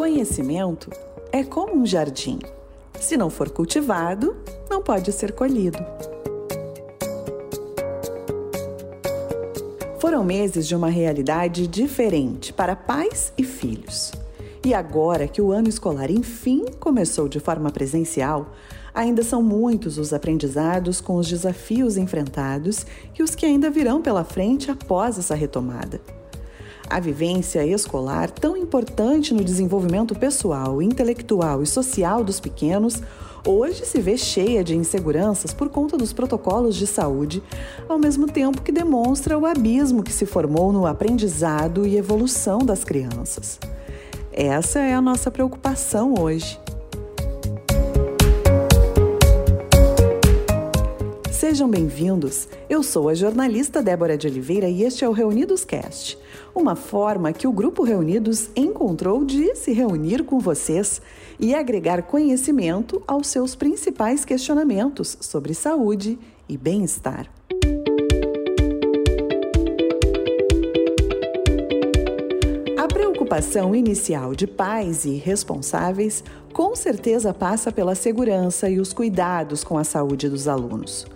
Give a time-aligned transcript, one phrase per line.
[0.00, 0.88] Conhecimento
[1.30, 2.38] é como um jardim.
[2.98, 4.34] Se não for cultivado,
[4.70, 5.76] não pode ser colhido.
[9.98, 14.10] Foram meses de uma realidade diferente para pais e filhos.
[14.64, 18.54] E agora que o ano escolar enfim começou de forma presencial,
[18.94, 22.86] ainda são muitos os aprendizados com os desafios enfrentados
[23.18, 26.00] e os que ainda virão pela frente após essa retomada.
[26.90, 33.00] A vivência escolar, tão importante no desenvolvimento pessoal, intelectual e social dos pequenos,
[33.46, 37.40] hoje se vê cheia de inseguranças por conta dos protocolos de saúde,
[37.88, 42.82] ao mesmo tempo que demonstra o abismo que se formou no aprendizado e evolução das
[42.82, 43.60] crianças.
[44.32, 46.58] Essa é a nossa preocupação hoje.
[51.50, 52.48] Sejam bem-vindos.
[52.68, 56.18] Eu sou a jornalista Débora de Oliveira e este é o Reunidos Cast,
[56.54, 61.00] uma forma que o grupo Reunidos encontrou de se reunir com vocês
[61.38, 67.30] e agregar conhecimento aos seus principais questionamentos sobre saúde e bem-estar.
[72.76, 79.62] A preocupação inicial de pais e responsáveis com certeza passa pela segurança e os cuidados
[79.62, 81.06] com a saúde dos alunos.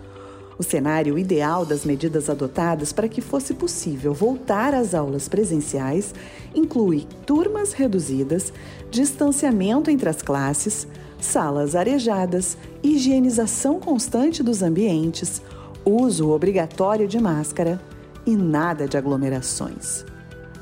[0.57, 6.13] O cenário ideal das medidas adotadas para que fosse possível voltar às aulas presenciais
[6.53, 8.53] inclui turmas reduzidas,
[8.89, 10.87] distanciamento entre as classes,
[11.19, 15.41] salas arejadas, higienização constante dos ambientes,
[15.83, 17.81] uso obrigatório de máscara
[18.25, 20.05] e nada de aglomerações.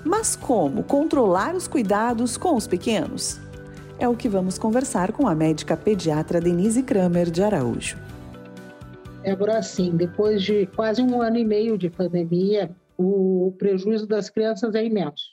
[0.04, 3.40] Mas como controlar os cuidados com os pequenos?
[4.00, 7.96] É o que vamos conversar com a médica pediatra Denise Kramer de Araújo.
[9.24, 14.76] Débora, assim, depois de quase um ano e meio de pandemia, o prejuízo das crianças
[14.76, 15.32] é imenso.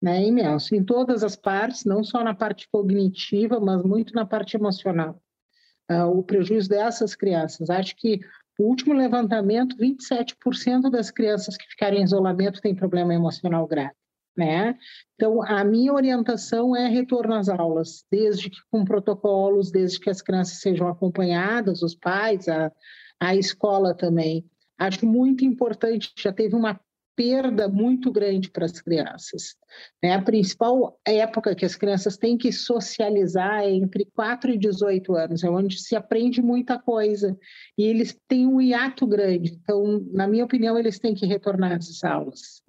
[0.00, 0.22] Né?
[0.22, 4.56] É imenso, em todas as partes, não só na parte cognitiva, mas muito na parte
[4.56, 5.20] emocional.
[5.90, 7.68] Uh, o prejuízo dessas crianças.
[7.68, 8.20] Acho que
[8.58, 13.92] o último levantamento, 27% das crianças que ficaram em isolamento têm problema emocional grave.
[14.34, 14.78] Né?
[15.14, 20.22] Então, a minha orientação é retorno às aulas, desde que com protocolos, desde que as
[20.22, 22.72] crianças sejam acompanhadas, os pais, a,
[23.20, 24.44] a escola também.
[24.78, 26.80] Acho muito importante, já teve uma
[27.14, 29.54] perda muito grande para as crianças.
[30.02, 30.14] Né?
[30.14, 35.44] A principal época que as crianças têm que socializar é entre 4 e 18 anos,
[35.44, 37.36] é onde se aprende muita coisa.
[37.76, 39.52] E eles têm um hiato grande.
[39.52, 42.62] Então, na minha opinião, eles têm que retornar às aulas.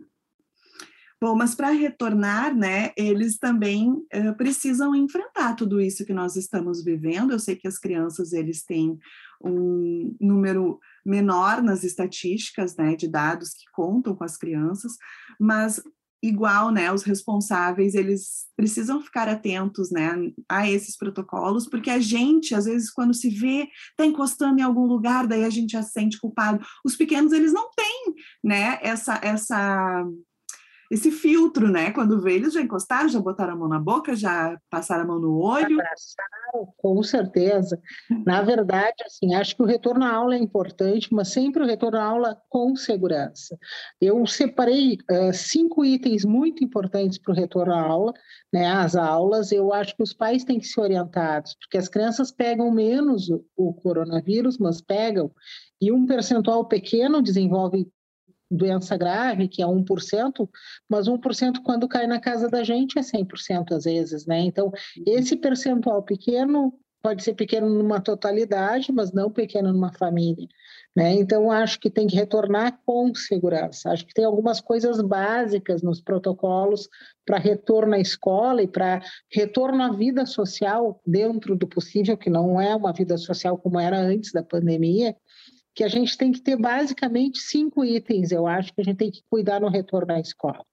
[1.23, 6.83] Bom, mas para retornar, né, eles também uh, precisam enfrentar tudo isso que nós estamos
[6.83, 7.31] vivendo.
[7.31, 8.97] Eu sei que as crianças eles têm
[9.43, 14.93] um número menor nas estatísticas, né, de dados que contam com as crianças,
[15.39, 15.81] mas
[16.23, 20.13] igual, né, os responsáveis, eles precisam ficar atentos, né,
[20.47, 24.85] a esses protocolos, porque a gente, às vezes, quando se vê, está encostando em algum
[24.85, 26.63] lugar, daí a gente já se sente culpado.
[26.85, 28.13] Os pequenos, eles não têm,
[28.43, 30.05] né, essa, essa
[30.91, 31.89] esse filtro, né?
[31.91, 35.19] Quando vê, eles já encostaram, já botaram a mão na boca, já passaram a mão
[35.19, 35.79] no olho.
[35.79, 37.81] Abraçaram, com certeza.
[38.25, 41.97] Na verdade, assim, acho que o retorno à aula é importante, mas sempre o retorno
[41.97, 43.57] à aula com segurança.
[44.01, 48.13] Eu separei uh, cinco itens muito importantes para o retorno à aula,
[48.53, 48.65] né?
[48.67, 52.69] As aulas, eu acho que os pais têm que ser orientados, porque as crianças pegam
[52.69, 55.31] menos o, o coronavírus, mas pegam,
[55.81, 57.89] e um percentual pequeno desenvolve
[58.51, 60.49] doença grave, que é 1%,
[60.89, 64.41] mas 1% quando cai na casa da gente é 100% às vezes, né?
[64.41, 65.03] Então, uhum.
[65.07, 70.47] esse percentual pequeno pode ser pequeno numa totalidade, mas não pequeno numa família,
[70.95, 71.13] né?
[71.13, 73.89] Então, acho que tem que retornar com segurança.
[73.89, 76.87] Acho que tem algumas coisas básicas nos protocolos
[77.25, 79.01] para retorno à escola e para
[79.31, 83.97] retorno à vida social dentro do possível, que não é uma vida social como era
[83.97, 85.15] antes da pandemia,
[85.73, 89.11] que a gente tem que ter basicamente cinco itens, eu acho, que a gente tem
[89.11, 90.65] que cuidar no retorno à escola.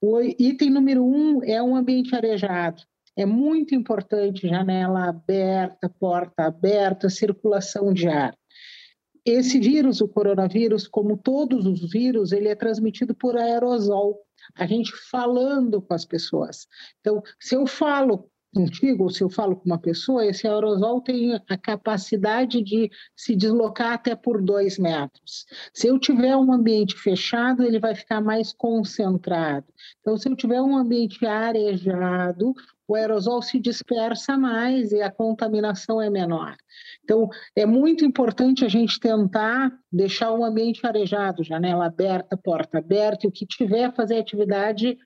[0.00, 2.82] O item número um é um ambiente arejado.
[3.16, 8.36] É muito importante janela aberta, porta aberta, circulação de ar.
[9.24, 14.20] Esse vírus, o coronavírus, como todos os vírus, ele é transmitido por aerosol.
[14.54, 16.68] A gente falando com as pessoas.
[17.00, 21.34] Então, se eu falo contigo, ou se eu falo com uma pessoa, esse aerosol tem
[21.34, 25.44] a capacidade de se deslocar até por dois metros.
[25.74, 29.66] Se eu tiver um ambiente fechado, ele vai ficar mais concentrado.
[30.00, 32.54] Então, se eu tiver um ambiente arejado,
[32.88, 36.56] o aerosol se dispersa mais e a contaminação é menor.
[37.04, 43.26] Então, é muito importante a gente tentar deixar o ambiente arejado, janela aberta, porta aberta,
[43.26, 44.96] e o que tiver, fazer atividade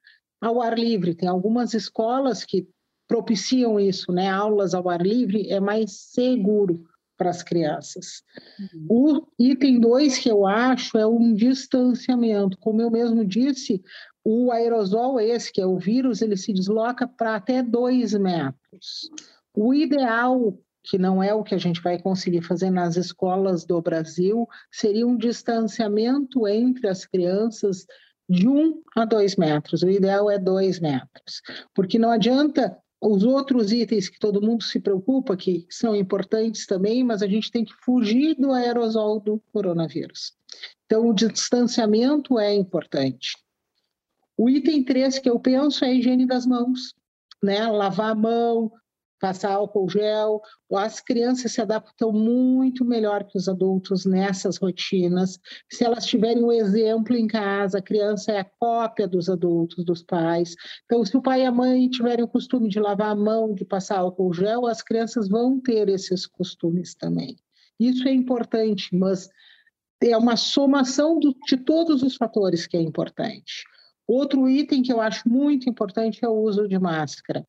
[0.41, 1.17] ao ar livre.
[1.17, 2.69] Tem algumas escolas que
[3.11, 4.31] propiciam isso, né?
[4.31, 6.85] Aulas ao ar livre é mais seguro
[7.19, 8.23] para as crianças.
[8.57, 8.87] Uhum.
[8.89, 12.57] O item 2 que eu acho é um distanciamento.
[12.59, 13.83] Como eu mesmo disse,
[14.25, 19.11] o aerosol esse, que é o vírus, ele se desloca para até 2 metros.
[19.53, 20.57] O ideal
[20.89, 25.07] que não é o que a gente vai conseguir fazer nas escolas do Brasil, seria
[25.07, 27.85] um distanciamento entre as crianças
[28.29, 29.83] de um a dois metros.
[29.83, 31.43] O ideal é dois metros,
[31.75, 37.03] porque não adianta os outros itens que todo mundo se preocupa, que são importantes também,
[37.03, 40.35] mas a gente tem que fugir do aerosol do coronavírus.
[40.85, 43.39] Então, o distanciamento é importante.
[44.37, 46.95] O item 3 que eu penso é a higiene das mãos,
[47.43, 47.67] né?
[47.69, 48.71] Lavar a mão,
[49.21, 50.41] passar álcool gel.
[50.75, 55.39] As crianças se adaptam muito melhor que os adultos nessas rotinas.
[55.71, 60.03] Se elas tiverem um exemplo em casa, a criança é a cópia dos adultos, dos
[60.03, 60.57] pais.
[60.87, 63.65] Então, se o pai e a mãe tiverem o costume de lavar a mão, de
[63.65, 67.37] passar álcool gel, as crianças vão ter esses costumes também.
[67.79, 69.29] Isso é importante, mas
[70.03, 73.65] é uma somação de todos os fatores que é importante.
[74.13, 77.47] Outro item que eu acho muito importante é o uso de máscara.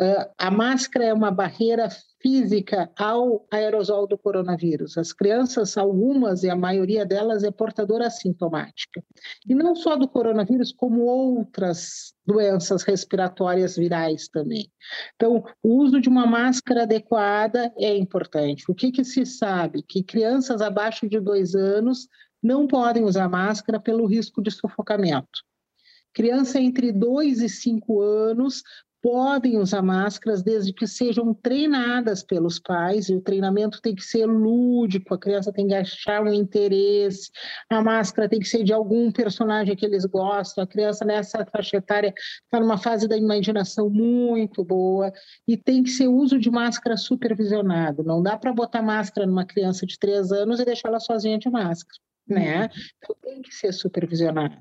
[0.00, 1.88] Uh, a máscara é uma barreira
[2.22, 4.96] física ao aerosol do coronavírus.
[4.96, 9.02] As crianças, algumas e a maioria delas é portadora assintomática.
[9.44, 14.70] E não só do coronavírus, como outras doenças respiratórias virais também.
[15.16, 18.66] Então, o uso de uma máscara adequada é importante.
[18.68, 19.82] O que, que se sabe?
[19.82, 22.06] Que crianças abaixo de dois anos
[22.40, 25.42] não podem usar máscara pelo risco de sufocamento.
[26.14, 28.62] Criança entre 2 e 5 anos
[29.02, 34.24] podem usar máscaras desde que sejam treinadas pelos pais, e o treinamento tem que ser
[34.24, 37.30] lúdico, a criança tem que achar um interesse,
[37.68, 41.76] a máscara tem que ser de algum personagem que eles gostam, a criança nessa faixa
[41.76, 45.12] etária está numa fase da imaginação muito boa,
[45.46, 49.84] e tem que ser uso de máscara supervisionado, não dá para botar máscara numa criança
[49.84, 52.62] de 3 anos e deixar ela sozinha de máscara, né?
[52.62, 52.68] Uhum.
[52.96, 54.56] Então tem que ser supervisionado.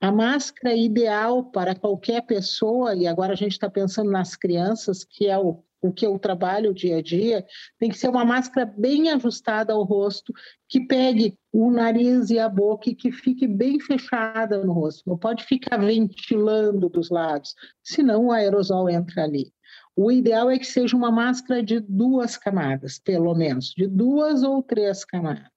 [0.00, 5.26] A máscara ideal para qualquer pessoa, e agora a gente está pensando nas crianças, que
[5.26, 7.44] é o, o que eu trabalho dia a dia,
[7.78, 10.32] tem que ser uma máscara bem ajustada ao rosto,
[10.66, 15.02] que pegue o nariz e a boca e que fique bem fechada no rosto.
[15.06, 19.52] Não pode ficar ventilando dos lados, senão o aerosol entra ali.
[19.94, 24.62] O ideal é que seja uma máscara de duas camadas, pelo menos, de duas ou
[24.62, 25.50] três camadas.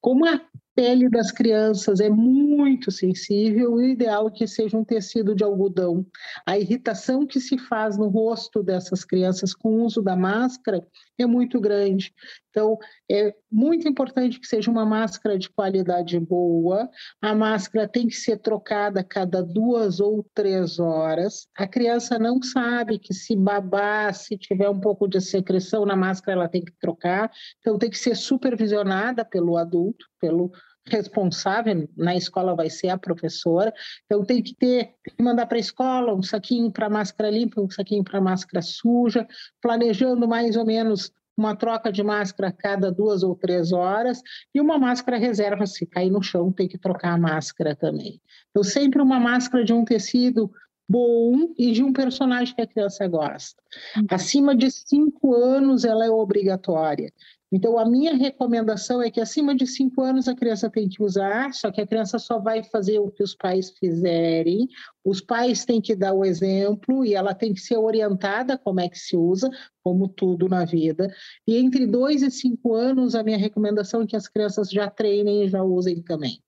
[0.00, 0.40] Como a
[0.76, 6.06] pele das crianças é muito sensível, o ideal é que seja um tecido de algodão.
[6.44, 10.86] A irritação que se faz no rosto dessas crianças com o uso da máscara
[11.18, 12.12] é muito grande.
[12.50, 12.78] Então,
[13.10, 16.88] é muito importante que seja uma máscara de qualidade boa.
[17.20, 21.46] A máscara tem que ser trocada a cada duas ou três horas.
[21.54, 26.40] A criança não sabe que se babar, se tiver um pouco de secreção na máscara,
[26.40, 27.30] ela tem que trocar.
[27.60, 30.50] Então, tem que ser supervisionada pelo adulto, pelo
[30.86, 33.70] responsável na escola vai ser a professora.
[34.06, 37.60] Então tem que ter, tem que mandar para a escola um saquinho para máscara limpa,
[37.60, 39.26] um saquinho para máscara suja,
[39.60, 44.22] planejando mais ou menos uma troca de máscara a cada duas ou três horas
[44.54, 48.18] e uma máscara reserva se cair no chão tem que trocar a máscara também.
[48.48, 50.50] Então sempre uma máscara de um tecido
[50.88, 53.60] bom e de um personagem que a criança gosta.
[53.96, 54.06] Uhum.
[54.08, 57.12] Acima de cinco anos ela é obrigatória.
[57.52, 61.54] Então, a minha recomendação é que acima de cinco anos a criança tem que usar,
[61.54, 64.68] só que a criança só vai fazer o que os pais fizerem.
[65.04, 68.88] Os pais têm que dar o exemplo e ela tem que ser orientada como é
[68.88, 69.48] que se usa,
[69.82, 71.08] como tudo na vida.
[71.46, 75.44] E entre dois e cinco anos, a minha recomendação é que as crianças já treinem
[75.44, 76.42] e já usem também.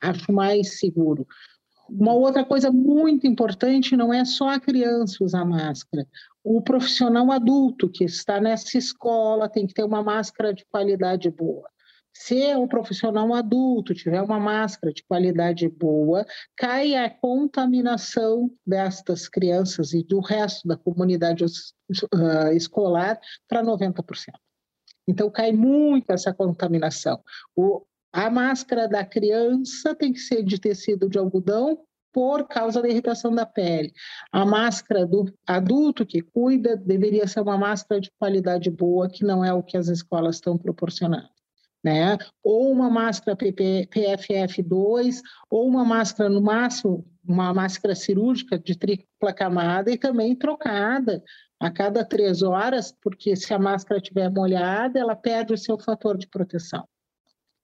[0.00, 1.26] Acho mais seguro.
[1.88, 6.06] Uma outra coisa muito importante não é só a criança usar máscara.
[6.42, 11.68] O profissional adulto que está nessa escola tem que ter uma máscara de qualidade boa.
[12.12, 19.92] Se o profissional adulto tiver uma máscara de qualidade boa, cai a contaminação destas crianças
[19.92, 23.18] e do resto da comunidade uh, escolar
[23.48, 24.02] para 90%.
[25.06, 27.22] Então, cai muito essa contaminação.
[27.54, 31.78] O, a máscara da criança tem que ser de tecido de algodão
[32.12, 33.92] por causa da irritação da pele.
[34.32, 39.44] A máscara do adulto que cuida deveria ser uma máscara de qualidade boa, que não
[39.44, 41.28] é o que as escolas estão proporcionando.
[41.82, 42.18] Né?
[42.42, 49.90] Ou uma máscara PFF2, ou uma máscara, no máximo, uma máscara cirúrgica de tripla camada
[49.90, 51.22] e também trocada
[51.58, 56.16] a cada três horas, porque se a máscara estiver molhada, ela perde o seu fator
[56.16, 56.86] de proteção.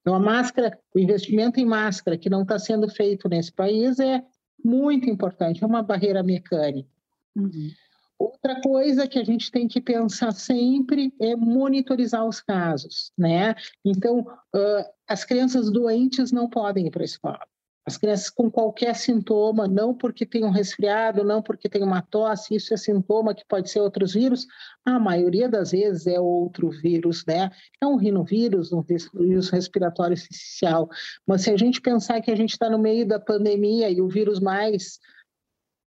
[0.01, 4.23] Então, a máscara, o investimento em máscara que não está sendo feito nesse país é
[4.65, 6.89] muito importante, é uma barreira mecânica.
[7.35, 7.71] Uhum.
[8.19, 13.55] Outra coisa que a gente tem que pensar sempre é monitorizar os casos, né?
[13.85, 17.47] Então, uh, as crianças doentes não podem ir para a escola.
[17.87, 22.57] As crianças com qualquer sintoma, não porque tem um resfriado, não porque tem uma tosse,
[22.57, 24.45] isso é sintoma que pode ser outros vírus,
[24.85, 27.49] a maioria das vezes é outro vírus, né?
[27.81, 30.89] É um rinovírus, um vírus respiratório essencial.
[31.25, 34.09] Mas se a gente pensar que a gente está no meio da pandemia e o
[34.09, 34.99] vírus mais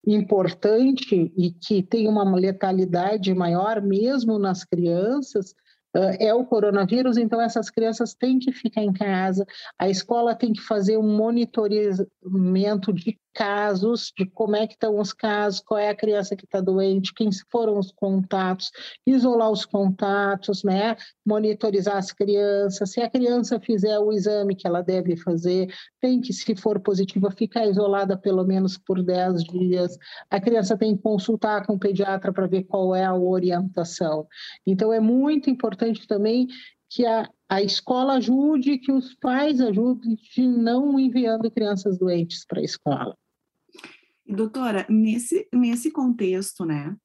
[0.06, 5.54] importante e que tem uma letalidade maior mesmo nas crianças,
[6.18, 9.46] é o coronavírus, então essas crianças têm que ficar em casa,
[9.78, 15.12] a escola tem que fazer um monitoramento de casos, de como é que estão os
[15.12, 18.70] casos, qual é a criança que está doente, quem foram os contatos,
[19.06, 20.96] isolar os contatos, né?
[21.26, 22.92] monitorizar as crianças.
[22.92, 25.68] Se a criança fizer o exame que ela deve fazer,
[26.00, 29.98] tem que, se for positiva, ficar isolada pelo menos por 10 dias.
[30.30, 34.26] A criança tem que consultar com o pediatra para ver qual é a orientação.
[34.66, 36.46] Então, é muito importante também
[36.94, 42.60] que a, a escola ajude, que os pais ajudem, de não enviando crianças doentes para
[42.60, 43.16] a escola.
[44.26, 46.96] Doutora, nesse, nesse contexto, né,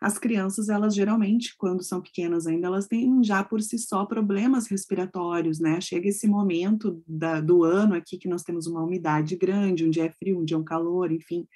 [0.00, 4.68] as crianças, elas geralmente, quando são pequenas ainda, elas têm já por si só problemas
[4.68, 5.80] respiratórios, né?
[5.80, 10.04] Chega esse momento da, do ano aqui que nós temos uma umidade grande, um dia
[10.06, 11.48] é frio, um dia é um calor, enfim.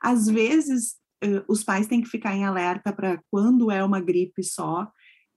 [0.00, 0.96] Às vezes,
[1.46, 4.90] os pais têm que ficar em alerta para quando é uma gripe só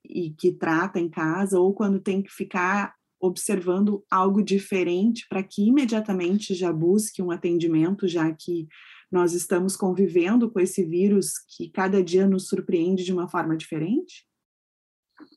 [0.05, 5.67] e que trata em casa, ou quando tem que ficar observando algo diferente para que
[5.67, 8.65] imediatamente já busque um atendimento, já que
[9.11, 14.27] nós estamos convivendo com esse vírus que cada dia nos surpreende de uma forma diferente?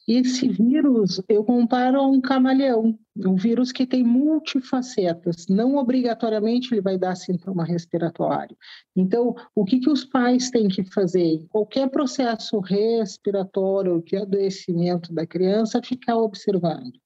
[0.07, 5.47] Esse vírus eu comparo a um camaleão, um vírus que tem multifacetas.
[5.49, 8.57] Não obrigatoriamente ele vai dar sintoma respiratório.
[8.97, 11.45] Então, o que, que os pais têm que fazer?
[11.49, 17.02] Qualquer processo respiratório de adoecimento da criança, ficar observando.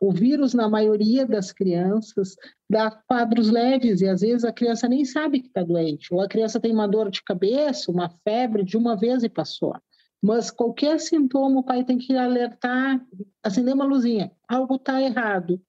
[0.00, 2.34] O vírus, na maioria das crianças,
[2.68, 6.28] dá quadros leves e às vezes a criança nem sabe que está doente, ou a
[6.28, 9.74] criança tem uma dor de cabeça, uma febre de uma vez e passou.
[10.22, 13.00] Mas qualquer sintoma, o pai tem que alertar,
[13.42, 15.60] acender uma luzinha, algo está errado.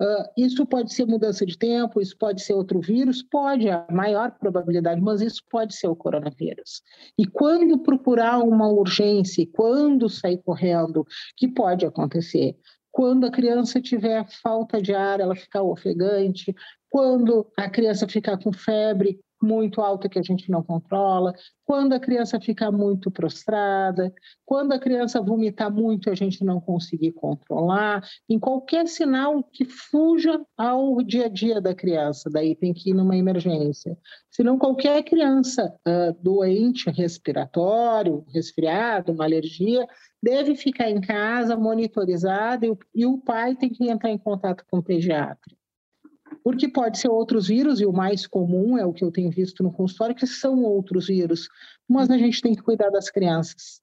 [0.00, 4.32] Uh, isso pode ser mudança de tempo, isso pode ser outro vírus, pode, a maior
[4.32, 6.82] probabilidade, mas isso pode ser o coronavírus.
[7.16, 12.56] E quando procurar uma urgência, quando sair correndo, que pode acontecer?
[12.94, 16.54] Quando a criança tiver falta de ar, ela ficar ofegante.
[16.88, 21.34] Quando a criança ficar com febre muito alta que a gente não controla.
[21.64, 24.12] Quando a criança ficar muito prostrada.
[24.44, 28.02] Quando a criança vomitar muito, a gente não conseguir controlar.
[28.28, 32.94] Em qualquer sinal que fuja ao dia a dia da criança, daí tem que ir
[32.94, 33.98] numa emergência.
[34.30, 39.86] Senão, qualquer criança uh, doente respiratório, resfriado, uma alergia,
[40.24, 44.78] deve ficar em casa, monitorizado, e, e o pai tem que entrar em contato com
[44.78, 45.54] o pediatra.
[46.42, 49.62] Porque pode ser outros vírus, e o mais comum é o que eu tenho visto
[49.62, 51.46] no consultório, que são outros vírus,
[51.86, 53.82] mas a gente tem que cuidar das crianças.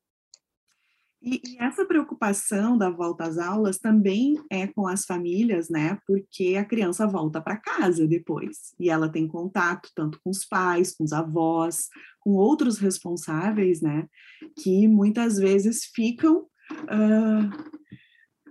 [1.21, 5.99] E, e, essa preocupação da volta às aulas também é com as famílias, né?
[6.07, 10.95] Porque a criança volta para casa depois e ela tem contato tanto com os pais,
[10.95, 14.07] com os avós, com outros responsáveis, né?
[14.59, 17.49] Que muitas vezes ficam uh,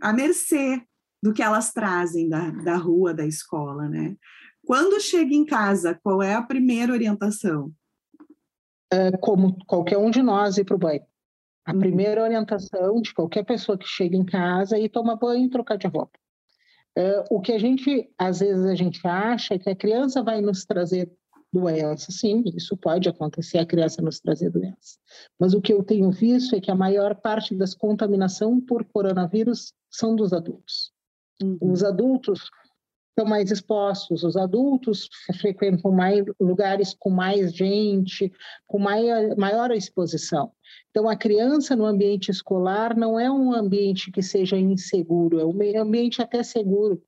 [0.00, 0.80] à mercê
[1.20, 4.16] do que elas trazem da, da rua, da escola, né?
[4.64, 7.72] Quando chega em casa, qual é a primeira orientação?
[8.92, 11.09] É como qualquer um de nós ir para o banho.
[11.70, 11.78] A uhum.
[11.78, 15.86] primeira orientação de qualquer pessoa que chega em casa é tomar banho e trocar de
[15.86, 16.18] roupa.
[16.96, 20.40] É, o que a gente, às vezes, a gente acha é que a criança vai
[20.40, 21.08] nos trazer
[21.52, 22.10] doença.
[22.10, 24.98] Sim, isso pode acontecer, a criança nos trazer doença.
[25.38, 29.72] Mas o que eu tenho visto é que a maior parte das contaminação por coronavírus
[29.88, 30.92] são dos adultos.
[31.40, 31.58] Uhum.
[31.60, 32.50] Os adultos
[33.20, 35.08] estão mais expostos, os adultos
[35.40, 38.32] frequentam mais lugares com mais gente,
[38.66, 40.52] com maior, maior exposição.
[40.90, 45.82] Então, a criança no ambiente escolar não é um ambiente que seja inseguro, é um
[45.82, 47.02] ambiente até seguro.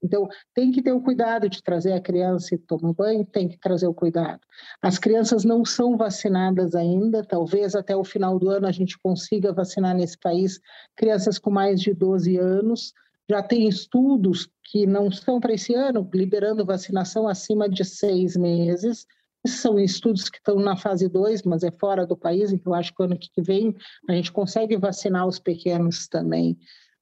[0.00, 3.58] Então, tem que ter o cuidado de trazer a criança e tomar banho, tem que
[3.58, 4.40] trazer o cuidado.
[4.80, 9.52] As crianças não são vacinadas ainda, talvez até o final do ano a gente consiga
[9.52, 10.60] vacinar nesse país
[10.96, 12.92] crianças com mais de 12 anos,
[13.28, 19.06] já tem estudos que não estão para esse ano, liberando vacinação acima de seis meses.
[19.46, 23.02] São estudos que estão na fase 2, mas é fora do país, então acho que
[23.02, 23.74] ano que vem
[24.08, 26.58] a gente consegue vacinar os pequenos também.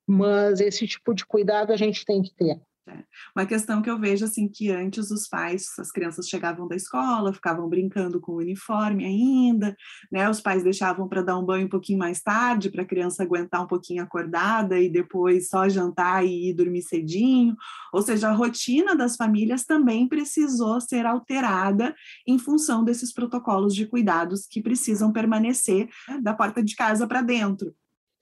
[0.06, 2.60] Mas esse tipo de cuidado a gente tem que ter.
[2.88, 3.02] É.
[3.34, 7.32] Uma questão que eu vejo assim que antes os pais, as crianças chegavam da escola,
[7.32, 9.76] ficavam brincando com o uniforme ainda,
[10.10, 10.30] né?
[10.30, 13.60] Os pais deixavam para dar um banho um pouquinho mais tarde para a criança aguentar
[13.60, 17.56] um pouquinho acordada e depois só jantar e ir dormir cedinho.
[17.92, 21.92] Ou seja, a rotina das famílias também precisou ser alterada
[22.24, 27.20] em função desses protocolos de cuidados que precisam permanecer né, da porta de casa para
[27.20, 27.74] dentro.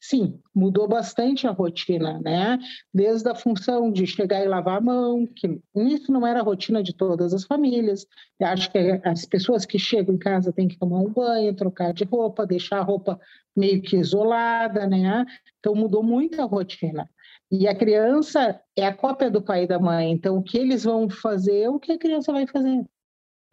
[0.07, 2.59] Sim, mudou bastante a rotina, né?
[2.93, 6.83] Desde a função de chegar e lavar a mão, que isso não era a rotina
[6.83, 8.07] de todas as famílias.
[8.39, 11.95] Eu acho que as pessoas que chegam em casa têm que tomar um banho, trocar
[11.95, 13.19] de roupa, deixar a roupa
[13.57, 15.25] meio que isolada, né?
[15.59, 17.09] Então mudou muito a rotina.
[17.51, 20.13] E a criança é a cópia do pai e da mãe.
[20.13, 22.85] Então o que eles vão fazer é o que a criança vai fazer.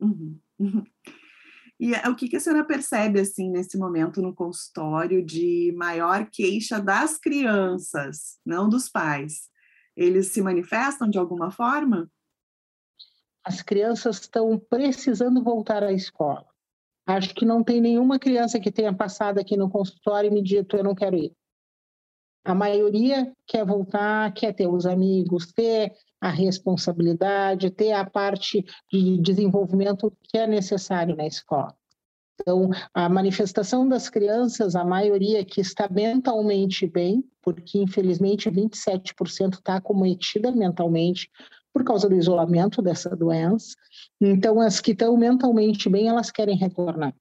[0.01, 0.37] Uhum.
[0.59, 0.83] Uhum.
[1.81, 6.29] E é, o que, que a senhora percebe, assim, nesse momento no consultório de maior
[6.29, 9.49] queixa das crianças, não dos pais?
[9.97, 12.07] Eles se manifestam de alguma forma?
[13.43, 16.45] As crianças estão precisando voltar à escola.
[17.07, 20.77] Acho que não tem nenhuma criança que tenha passado aqui no consultório e me dito
[20.77, 21.35] eu não quero ir.
[22.43, 29.17] A maioria quer voltar, quer ter os amigos, ter a responsabilidade, ter a parte de
[29.21, 31.75] desenvolvimento que é necessário na escola.
[32.39, 39.75] Então, a manifestação das crianças, a maioria que está mentalmente bem, porque infelizmente 27% está
[39.75, 41.29] acometida mentalmente
[41.71, 43.75] por causa do isolamento dessa doença.
[44.19, 47.15] Então, as que estão mentalmente bem, elas querem retornar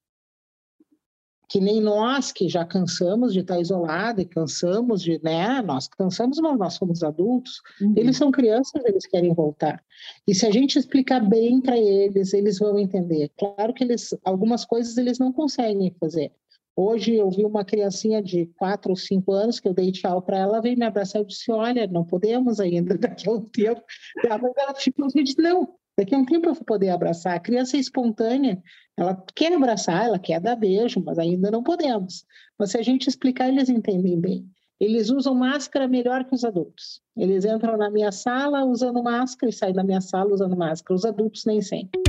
[1.51, 6.39] que nem nós que já cansamos de estar isolado e cansamos de, né, nós cansamos,
[6.39, 7.93] mas nós somos adultos, uhum.
[7.97, 9.83] eles são crianças, eles querem voltar.
[10.29, 13.33] E se a gente explicar bem para eles, eles vão entender.
[13.37, 16.31] Claro que eles, algumas coisas eles não conseguem fazer.
[16.77, 20.39] Hoje eu vi uma criancinha de quatro ou cinco anos que eu dei tchau para
[20.39, 23.83] ela, veio me abraçar e disse: Olha, não podemos ainda, daqui a um tempo.
[24.25, 27.37] Ela, ela ficou assim, não, Daqui a um tempo eu vou poder abraçar.
[27.37, 28.63] A criança é espontânea,
[28.97, 32.25] ela quer abraçar, ela quer dar beijo, mas ainda não podemos.
[32.59, 34.47] Mas se a gente explicar, eles entendem bem.
[34.81, 37.03] Eles usam máscara melhor que os adultos.
[37.15, 40.97] Eles entram na minha sala usando máscara e saem da minha sala usando máscara.
[40.97, 42.01] Os adultos nem sempre.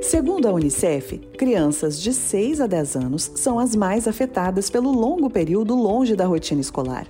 [0.00, 5.28] Segundo a Unicef, crianças de 6 a 10 anos são as mais afetadas pelo longo
[5.28, 7.06] período longe da rotina escolar.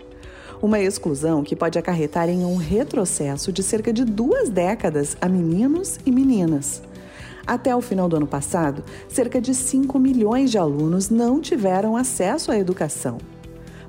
[0.63, 5.99] Uma exclusão que pode acarretar em um retrocesso de cerca de duas décadas a meninos
[6.07, 6.81] e meninas.
[7.45, 12.53] Até o final do ano passado, cerca de 5 milhões de alunos não tiveram acesso
[12.53, 13.19] à educação.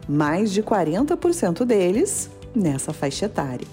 [0.09, 3.67] Mais de 40% deles nessa faixa etária.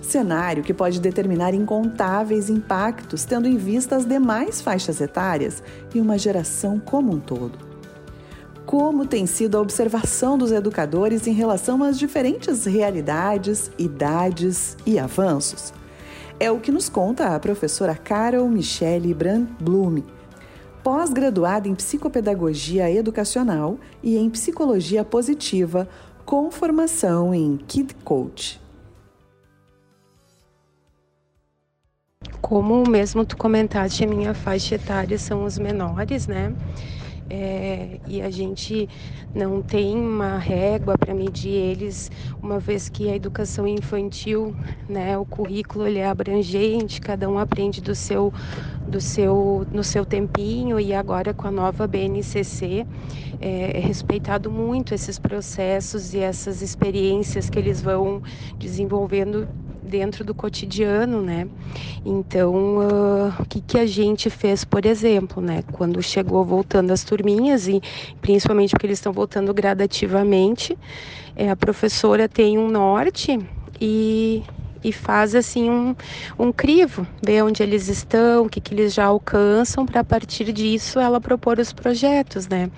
[0.00, 6.16] Cenário que pode determinar incontáveis impactos, tendo em vista as demais faixas etárias e uma
[6.16, 7.69] geração como um todo
[8.70, 15.72] como tem sido a observação dos educadores em relação às diferentes realidades, idades e avanços.
[16.38, 20.04] É o que nos conta a professora Carol Michele Brand-Blume,
[20.84, 25.88] pós-graduada em psicopedagogia educacional e em psicologia positiva,
[26.24, 28.60] com formação em Kid Coach.
[32.40, 36.54] Como mesmo tu comentaste, a minha faixa etária são os menores, né?
[37.30, 38.88] É, e a gente
[39.32, 42.10] não tem uma régua para medir eles,
[42.42, 44.54] uma vez que a educação infantil,
[44.88, 48.34] né, o currículo ele é abrangente, cada um aprende do seu,
[48.86, 52.84] do seu, no seu tempinho e agora com a nova BNCC
[53.40, 58.20] é, é respeitado muito esses processos e essas experiências que eles vão
[58.58, 59.48] desenvolvendo
[59.90, 61.48] dentro do cotidiano, né?
[62.04, 65.62] Então, uh, o que, que a gente fez, por exemplo, né?
[65.72, 67.82] Quando chegou voltando as turminhas, e
[68.22, 70.78] principalmente porque eles estão voltando gradativamente,
[71.36, 73.38] é, a professora tem um norte
[73.80, 74.42] e
[74.82, 75.94] e faz assim um,
[76.38, 80.52] um crivo, vê onde eles estão, o que, que eles já alcançam, para a partir
[80.52, 82.70] disso ela propor os projetos, né?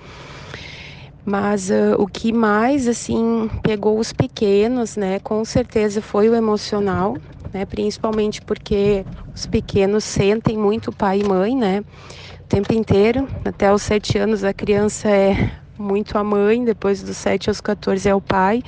[1.25, 7.15] Mas uh, o que mais assim pegou os pequenos, né, com certeza foi o emocional,
[7.53, 13.27] né, principalmente porque os pequenos sentem muito pai e mãe, né, o tempo inteiro.
[13.45, 18.07] Até os sete anos a criança é muito a mãe, depois dos sete aos 14
[18.07, 18.61] é o pai.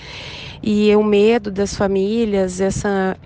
[0.63, 3.17] E o medo das famílias, essa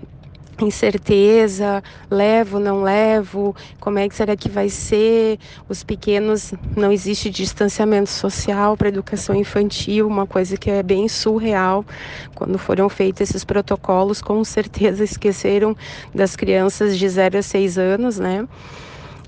[0.64, 5.38] incerteza, levo, não levo, como é que será que vai ser?
[5.68, 11.84] Os pequenos, não existe distanciamento social para educação infantil, uma coisa que é bem surreal.
[12.34, 15.76] Quando foram feitos esses protocolos, com certeza esqueceram
[16.14, 18.46] das crianças de 0 a 6 anos, né?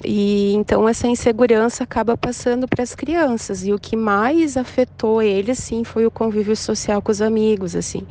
[0.04, 3.64] E então essa insegurança acaba passando para as crianças.
[3.64, 8.06] E o que mais afetou eles, sim, foi o convívio social com os amigos, assim.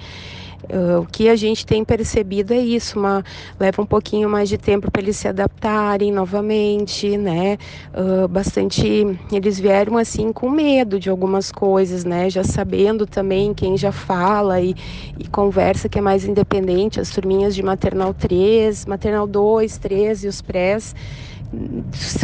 [0.70, 3.24] Uh, o que a gente tem percebido é isso, uma,
[3.60, 7.58] leva um pouquinho mais de tempo para eles se adaptarem novamente, né?
[7.94, 12.30] Uh, bastante, eles vieram assim com medo de algumas coisas, né?
[12.30, 14.76] Já sabendo também quem já fala e,
[15.18, 20.28] e conversa que é mais independente, as turminhas de maternal 3, maternal 2, 3 e
[20.28, 20.96] os prés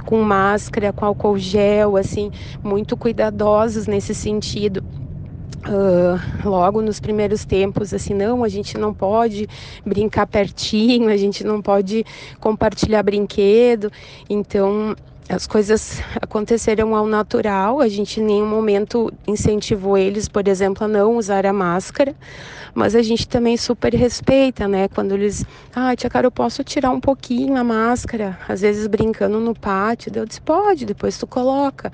[0.06, 2.32] com máscara, com álcool gel, assim,
[2.64, 4.84] muito cuidadosos nesse sentido.
[5.68, 9.50] Uh, logo nos primeiros tempos, assim, não, a gente não pode
[9.86, 12.06] brincar pertinho, a gente não pode
[12.40, 13.92] compartilhar brinquedo.
[14.30, 14.96] Então,
[15.30, 20.88] as coisas aconteceram ao natural, a gente em nenhum momento incentivou eles, por exemplo, a
[20.88, 22.16] não usar a máscara,
[22.74, 24.88] mas a gente também super respeita, né?
[24.88, 25.44] Quando eles,
[25.76, 30.12] ah, tia cara, eu posso tirar um pouquinho a máscara, às vezes brincando no pátio,
[30.16, 31.92] eu disse, pode, depois tu coloca,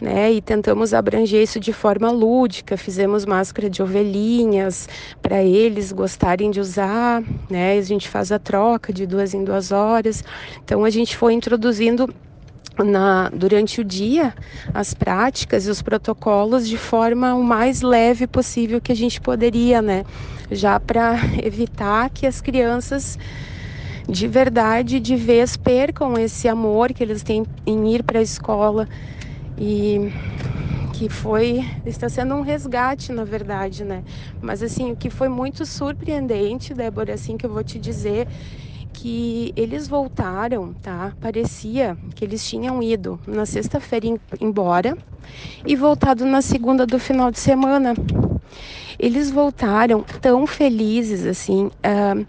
[0.00, 0.32] né?
[0.32, 4.88] E tentamos abranger isso de forma lúdica, fizemos máscara de ovelhinhas
[5.20, 7.78] para eles gostarem de usar, né?
[7.78, 10.22] A gente faz a troca de duas em duas horas,
[10.62, 12.14] então a gente foi introduzindo
[12.84, 14.34] na, durante o dia
[14.74, 19.80] as práticas e os protocolos de forma o mais leve possível que a gente poderia,
[19.80, 20.04] né?
[20.50, 23.18] Já para evitar que as crianças
[24.08, 28.88] de verdade, de vez, percam esse amor que eles têm em ir para a escola
[29.58, 30.12] e
[30.92, 34.02] que foi está sendo um resgate na verdade né
[34.40, 38.26] mas assim o que foi muito surpreendente Débora assim que eu vou te dizer
[39.06, 41.12] que eles voltaram, tá?
[41.20, 44.98] Parecia que eles tinham ido na sexta-feira embora
[45.64, 47.94] e voltado na segunda do final de semana.
[48.98, 51.66] Eles voltaram tão felizes assim.
[51.66, 52.26] Uh,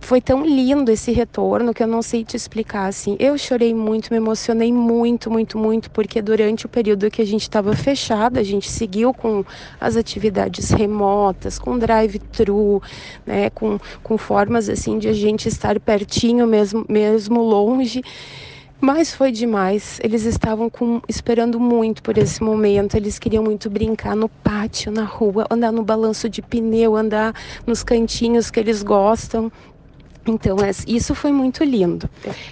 [0.00, 3.16] foi tão lindo esse retorno que eu não sei te explicar assim.
[3.18, 7.42] Eu chorei muito, me emocionei muito, muito, muito, porque durante o período que a gente
[7.42, 9.44] estava fechado, a gente seguiu com
[9.80, 12.82] as atividades remotas, com drive-thru,
[13.26, 18.02] né, com, com formas assim de a gente estar pertinho mesmo, mesmo longe.
[18.84, 20.00] Mas foi demais.
[20.02, 22.96] Eles estavam com, esperando muito por esse momento.
[22.96, 27.32] Eles queriam muito brincar no pátio, na rua, andar no balanço de pneu, andar
[27.64, 29.52] nos cantinhos que eles gostam.
[30.26, 30.56] Então,
[30.86, 32.08] isso foi muito lindo.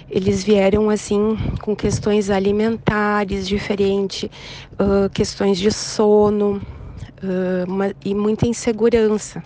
[0.09, 4.29] Eles vieram assim com questões alimentares diferentes,
[4.73, 6.61] uh, questões de sono
[7.23, 9.41] uh, uma, e muita insegurança.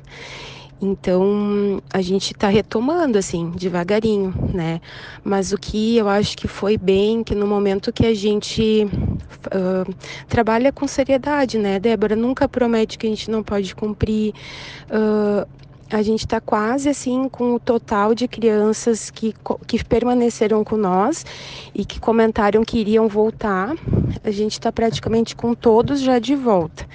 [0.82, 4.82] Então a gente está retomando assim, devagarinho, né?
[5.24, 9.96] Mas o que eu acho que foi bem, que no momento que a gente uh,
[10.28, 12.16] trabalha com seriedade, né, Débora?
[12.16, 14.34] Nunca promete que a gente não pode cumprir.
[14.90, 15.48] Uh,
[15.92, 19.34] a gente está quase assim com o total de crianças que,
[19.68, 21.26] que permaneceram com nós
[21.74, 23.76] e que comentaram que iriam voltar.
[24.24, 26.88] A gente está praticamente com todos já de volta.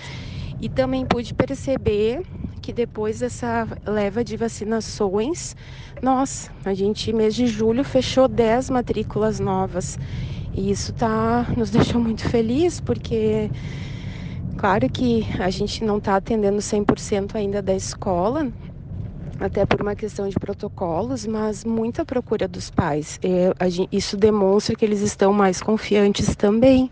[0.60, 2.22] E também pude perceber
[2.60, 5.56] que depois dessa leva de vacinações,
[6.02, 9.98] nós, a gente mês de julho fechou 10 matrículas novas.
[10.52, 13.50] E isso tá nos deixou muito feliz porque
[14.58, 18.52] claro que a gente não está atendendo 100% ainda da escola,
[19.40, 23.18] até por uma questão de protocolos, mas muita procura dos pais.
[23.22, 23.52] É,
[23.90, 26.90] isso demonstra que eles estão mais confiantes também,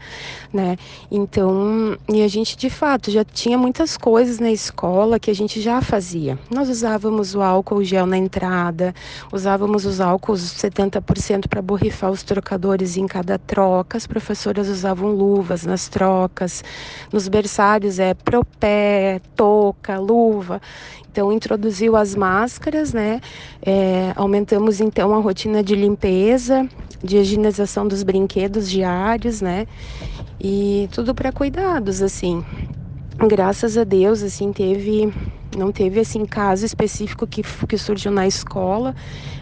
[0.53, 0.77] né?
[1.11, 5.61] Então, e a gente de fato já tinha muitas coisas na escola que a gente
[5.61, 6.39] já fazia.
[6.51, 8.95] Nós usávamos o álcool gel na entrada,
[9.31, 15.67] usávamos os álcools 70% para borrifar os trocadores em cada troca, as professoras usavam luvas
[15.67, 16.65] nas trocas,
[17.13, 20.61] nos berçários é propé, touca, luva.
[21.19, 23.21] Então, introduziu as máscaras, né?
[23.61, 26.69] É, aumentamos então a rotina de limpeza,
[27.03, 29.67] de higienização dos brinquedos diários, né?
[30.41, 32.45] E tudo para cuidados, assim.
[33.27, 35.13] Graças a Deus, assim, teve
[35.57, 38.95] não teve assim caso específico que, que surgiu na escola.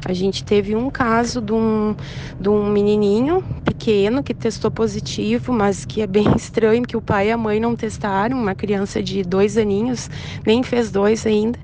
[0.06, 1.94] A gente teve um caso de um,
[2.38, 7.28] de um menininho pequeno que testou positivo, mas que é bem estranho que o pai
[7.28, 8.38] e a mãe não testaram.
[8.38, 10.08] Uma criança de dois aninhos,
[10.46, 11.58] nem fez dois ainda.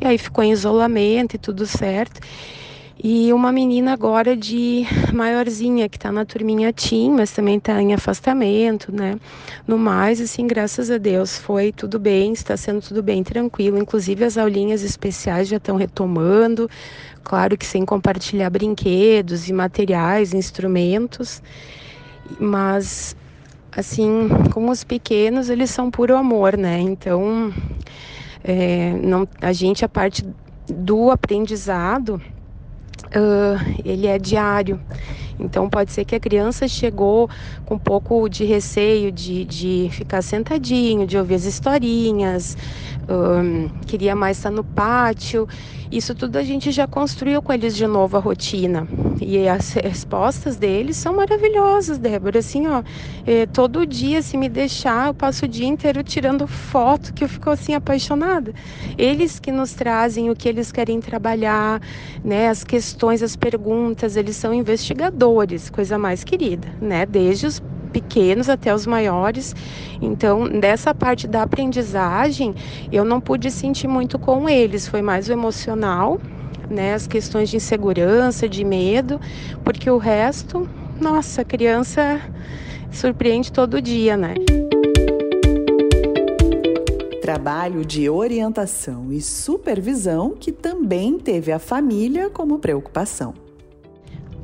[0.00, 2.20] E aí ficou em isolamento e tudo certo.
[2.98, 7.94] E uma menina agora de maiorzinha, que está na turminha Tim, mas também está em
[7.94, 9.18] afastamento, né?
[9.66, 13.78] No mais, assim, graças a Deus, foi tudo bem, está sendo tudo bem, tranquilo.
[13.78, 16.68] Inclusive, as aulinhas especiais já estão retomando,
[17.24, 21.42] claro que sem compartilhar brinquedos e materiais, instrumentos,
[22.38, 23.16] mas,
[23.74, 26.78] assim, como os pequenos, eles são puro amor, né?
[26.78, 27.52] Então,
[28.44, 30.24] é, não, a gente, a parte
[30.68, 32.20] do aprendizado,
[33.16, 34.80] uh, ele é diário.
[35.38, 37.28] Então pode ser que a criança chegou
[37.66, 42.56] com um pouco de receio de, de ficar sentadinho, de ouvir as historinhas,
[43.08, 45.48] um, queria mais estar no pátio.
[45.90, 48.88] Isso tudo a gente já construiu com eles de novo a rotina.
[49.20, 52.38] E as respostas deles são maravilhosas, Débora.
[52.38, 52.82] Assim, ó,
[53.26, 57.28] é, todo dia, se me deixar, eu passo o dia inteiro tirando foto, que eu
[57.28, 58.52] fico assim apaixonada.
[58.96, 61.80] Eles que nos trazem o que eles querem trabalhar,
[62.24, 62.48] né?
[62.48, 67.04] As questões, as perguntas, eles são investigadores, coisa mais querida, né?
[67.04, 67.60] Desde os
[67.92, 69.54] pequenos até os maiores.
[70.00, 72.54] Então, dessa parte da aprendizagem,
[72.90, 76.20] eu não pude sentir muito com eles, foi mais o emocional,
[76.68, 79.20] né, as questões de insegurança, de medo,
[79.62, 80.68] porque o resto,
[81.00, 82.20] nossa, criança
[82.90, 84.34] surpreende todo dia, né?
[87.20, 93.51] Trabalho de orientação e supervisão que também teve a família como preocupação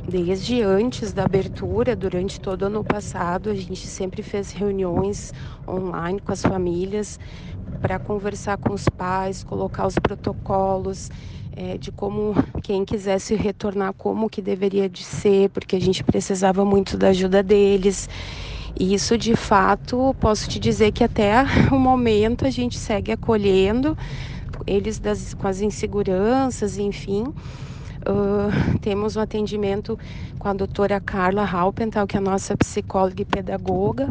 [0.08, 5.34] desde antes da abertura, durante todo o ano passado, a gente sempre fez reuniões
[5.68, 7.18] online com as famílias
[7.82, 11.10] para conversar com os pais, colocar os protocolos
[11.54, 16.64] é, de como quem quisesse retornar, como que deveria de ser, porque a gente precisava
[16.64, 18.08] muito da ajuda deles.
[18.80, 23.96] E isso, de fato, posso te dizer que até o momento a gente segue acolhendo
[24.66, 27.32] eles das, com as inseguranças, enfim.
[28.08, 29.98] Uh, temos um atendimento
[30.38, 34.08] com a doutora Carla Halpental, que é a nossa psicóloga e pedagoga.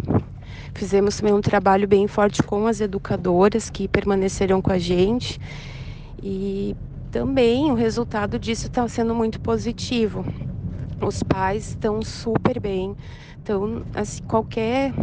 [0.75, 5.39] Fizemos também um trabalho bem forte com as educadoras que permaneceram com a gente.
[6.21, 6.75] E
[7.11, 10.23] também o resultado disso está sendo muito positivo.
[11.01, 12.95] Os pais estão super bem,
[13.41, 14.93] então, assim, qualquer,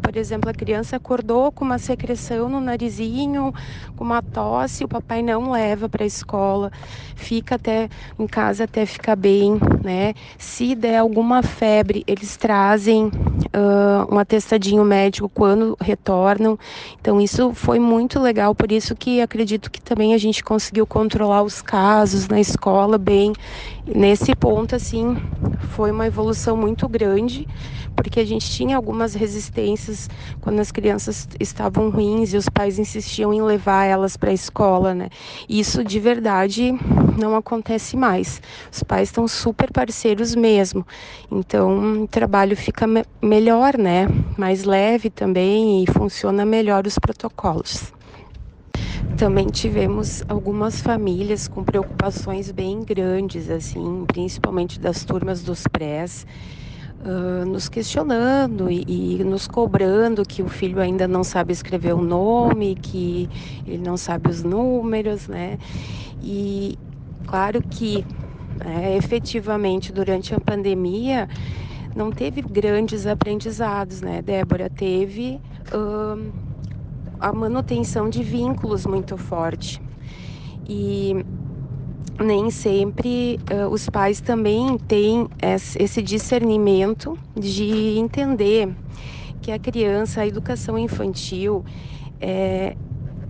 [0.00, 3.52] por exemplo, a criança acordou com uma secreção no narizinho,
[3.96, 6.72] com uma tosse, o papai não leva para a escola,
[7.14, 10.14] fica até em casa até ficar bem, né?
[10.38, 16.58] Se der alguma febre, eles trazem uh, um atestadinho médico quando retornam.
[17.00, 21.42] Então, isso foi muito legal, por isso que acredito que também a gente conseguiu controlar
[21.42, 23.32] os casos na escola bem.
[23.86, 25.16] Nesse ponto, assim,
[25.72, 27.46] foi uma evolução muito grande
[27.94, 29.73] porque a gente tinha algumas resistências
[30.40, 34.94] quando as crianças estavam ruins e os pais insistiam em levar elas para a escola,
[34.94, 35.08] né?
[35.48, 36.72] Isso de verdade
[37.18, 38.40] não acontece mais.
[38.72, 40.86] Os pais estão super parceiros mesmo.
[41.30, 44.06] Então, o trabalho fica me melhor, né?
[44.36, 47.92] Mais leve também e funciona melhor os protocolos.
[49.16, 56.26] Também tivemos algumas famílias com preocupações bem grandes, assim, principalmente das turmas dos prés
[57.04, 62.02] uh, nos questionando e, e, nos cobrando que o filho ainda não sabe escrever o
[62.02, 63.28] nome, que
[63.66, 65.58] ele não sabe os números, né?
[66.22, 66.78] E
[67.26, 68.04] claro que
[68.60, 71.28] é, efetivamente durante a pandemia
[71.94, 74.68] não teve grandes aprendizados, né, Débora?
[74.68, 75.40] Teve
[75.72, 76.32] uh,
[77.20, 79.80] a manutenção de vínculos muito forte.
[80.66, 81.24] E
[82.20, 85.28] nem sempre uh, os pais também têm
[85.78, 88.68] esse discernimento de entender
[89.40, 91.64] que a criança, a educação infantil,
[92.20, 92.76] é,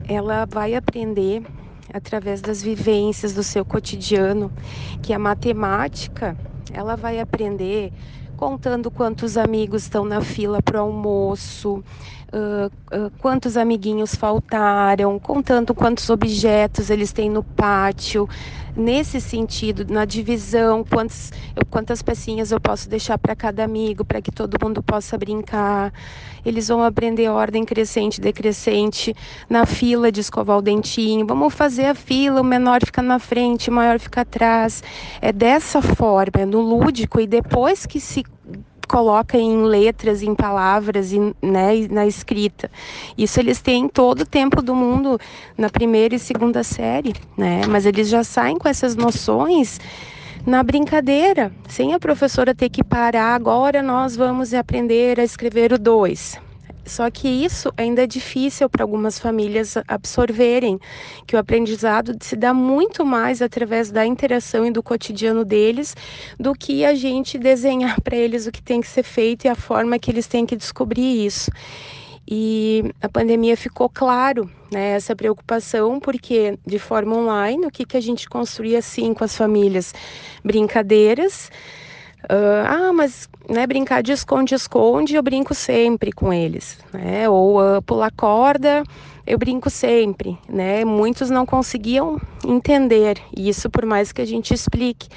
[0.07, 1.43] ela vai aprender
[1.93, 4.53] através das vivências do seu cotidiano,
[5.03, 6.37] que a matemática
[6.73, 7.93] ela vai aprender
[8.37, 11.83] contando quantos amigos estão na fila para o almoço,
[12.35, 18.29] uh, quantos amiguinhos faltaram, contando quantos objetos eles têm no pátio.
[18.77, 21.33] Nesse sentido, na divisão, quantas,
[21.71, 25.93] quantas pecinhas eu posso deixar para cada amigo, para que todo mundo possa brincar.
[26.45, 29.15] Eles vão aprender ordem crescente, decrescente,
[29.49, 31.25] na fila de escovar o dentinho.
[31.25, 34.83] Vamos fazer a fila, o menor fica na frente, o maior fica atrás.
[35.23, 38.25] É dessa forma, é no lúdico, e depois que se
[38.87, 42.71] coloca em letras, em palavras e né, na escrita.
[43.17, 45.19] Isso eles têm todo o tempo do mundo
[45.57, 47.63] na primeira e segunda série, né?
[47.69, 49.81] Mas eles já saem com essas noções
[50.47, 53.35] na brincadeira, sem a professora ter que parar.
[53.35, 56.39] Agora nós vamos aprender a escrever o dois.
[56.87, 60.79] Só que isso ainda é difícil para algumas famílias absorverem,
[61.27, 65.97] que o aprendizado se dá muito mais através da interação e do cotidiano deles
[66.39, 69.55] do que a gente desenhar para eles o que tem que ser feito e a
[69.55, 71.51] forma que eles têm que descobrir isso.
[72.27, 77.97] E a pandemia ficou claro né, essa preocupação, porque de forma online, o que, que
[77.97, 79.93] a gente construía assim com as famílias?
[80.43, 81.51] Brincadeiras
[82.25, 86.79] Uh, ah, mas né, brincar de esconde-esconde, eu brinco sempre com eles.
[86.93, 87.29] Né?
[87.29, 88.83] Ou uh, pular corda,
[89.27, 90.85] eu brinco sempre, né?
[90.85, 95.09] Muitos não conseguiam entender isso, por mais que a gente explique.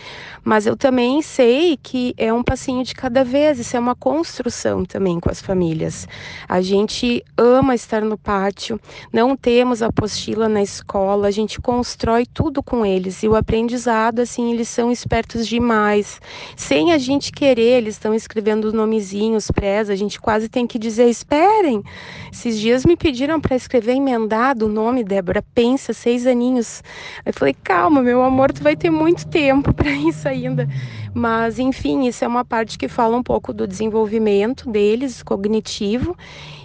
[0.44, 4.86] Mas eu também sei que é um passinho de cada vez, isso é uma construção
[4.86, 6.08] também com as famílias.
[6.48, 8.80] A gente ama estar no pátio,
[9.12, 13.24] não temos apostila na escola, a gente constrói tudo com eles.
[13.24, 16.22] E o aprendizado, assim, eles são espertos demais.
[16.56, 20.80] Sem a gente querer, eles estão escrevendo os nomezinhos presa, a gente quase tem que
[20.80, 21.84] dizer: esperem.
[22.32, 26.84] Esses dias me pediram para escrever emendado o nome, Débora, pensa, seis aninhos.
[27.26, 30.68] Aí falei: calma, meu amor, tu vai ter muito tempo para isso ainda.
[31.14, 36.16] Mas, enfim, isso é uma parte que fala um pouco do desenvolvimento deles, cognitivo,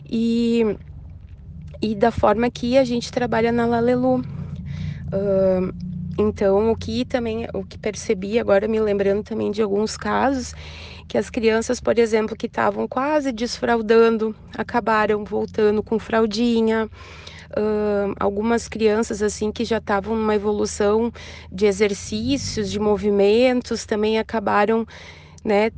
[0.09, 0.77] e,
[1.81, 4.17] e da forma que a gente trabalha na Lalelu.
[4.19, 10.55] Uh, então, o que também, o que percebi agora, me lembrando também de alguns casos,
[11.13, 16.89] que as crianças, por exemplo, que estavam quase desfraudando, acabaram voltando com fraldinha.
[17.51, 21.13] Uh, algumas crianças assim que já estavam numa evolução
[21.53, 24.87] de exercícios, de movimentos, também acabaram,
[25.45, 25.71] né,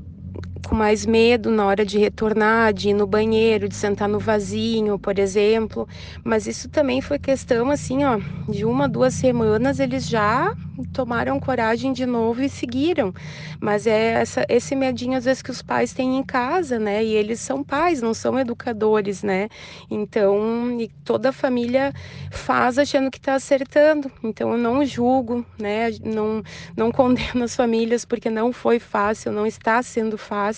[0.67, 4.99] com mais medo na hora de retornar, de ir no banheiro, de sentar no vasinho,
[4.99, 5.89] por exemplo.
[6.23, 10.55] Mas isso também foi questão assim, ó, de uma, duas semanas eles já
[10.93, 13.13] tomaram coragem de novo e seguiram.
[13.61, 17.05] Mas é essa, esse medinho às vezes que os pais têm em casa, né?
[17.05, 19.49] E eles são pais, não são educadores, né?
[19.91, 21.93] Então, toda a família
[22.31, 24.11] faz achando que está acertando.
[24.23, 25.91] Então, eu não julgo, né?
[26.03, 26.43] Não,
[26.77, 30.54] não condeno as famílias porque não foi fácil, não está sendo fácil.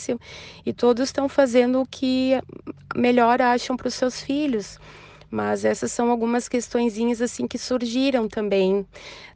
[0.65, 2.33] E todos estão fazendo o que
[2.95, 4.79] melhor acham para os seus filhos.
[5.31, 8.87] Mas essas são algumas questõezinhas assim que surgiram também.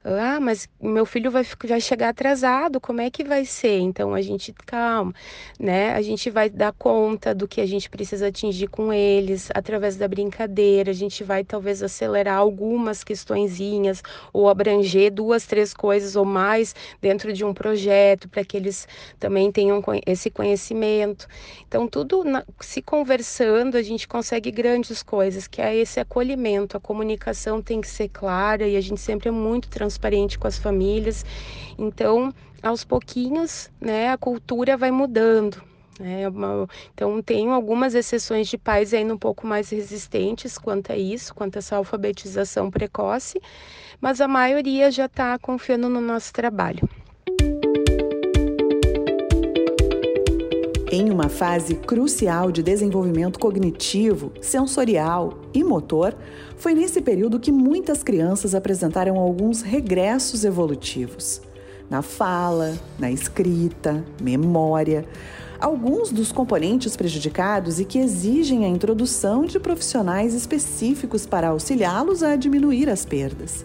[0.02, 3.80] Ah, mas meu filho vai, vai chegar atrasado, como é que vai ser?
[3.80, 5.12] Então a gente, calma,
[5.58, 5.92] né?
[5.92, 10.08] A gente vai dar conta do que a gente precisa atingir com eles através da
[10.08, 10.90] brincadeira.
[10.90, 17.30] A gente vai talvez acelerar algumas questõezinhas ou abranger duas, três coisas ou mais dentro
[17.30, 21.28] de um projeto para que eles também tenham esse conhecimento.
[21.68, 26.74] Então, tudo na, se conversando, a gente consegue grandes coisas, que é esse acolhimento.
[26.74, 30.46] A comunicação tem que ser clara e a gente sempre é muito transparente transparente com
[30.46, 31.24] as famílias.
[31.76, 35.62] Então, aos pouquinhos, né, a cultura vai mudando.
[35.98, 36.22] Né?
[36.94, 41.56] Então, tenho algumas exceções de pais ainda um pouco mais resistentes quanto a isso, quanto
[41.56, 43.40] a essa alfabetização precoce,
[44.00, 46.88] mas a maioria já está confiando no nosso trabalho.
[50.92, 56.16] Em uma fase crucial de desenvolvimento cognitivo, sensorial e motor,
[56.56, 61.40] foi nesse período que muitas crianças apresentaram alguns regressos evolutivos.
[61.88, 65.06] Na fala, na escrita, memória,
[65.60, 72.34] alguns dos componentes prejudicados e que exigem a introdução de profissionais específicos para auxiliá-los a
[72.34, 73.64] diminuir as perdas.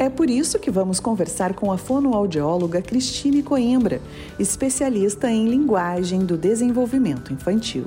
[0.00, 4.00] É por isso que vamos conversar com a fonoaudióloga Cristine Coimbra,
[4.38, 7.86] especialista em linguagem do desenvolvimento infantil.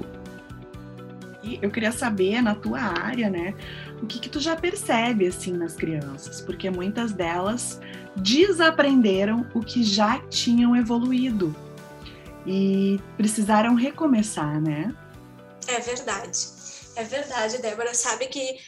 [1.42, 3.56] E eu queria saber, na tua área, né,
[4.00, 6.40] o que, que tu já percebe, assim, nas crianças?
[6.40, 7.82] Porque muitas delas
[8.16, 11.56] desaprenderam o que já tinham evoluído
[12.46, 14.94] e precisaram recomeçar, né?
[15.68, 16.54] É verdade.
[16.96, 17.94] É verdade, Débora.
[17.96, 18.60] Sabe que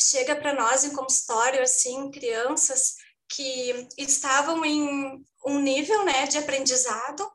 [0.00, 2.94] chega para nós em consultório assim crianças
[3.28, 7.28] que estavam em um nível né de aprendizado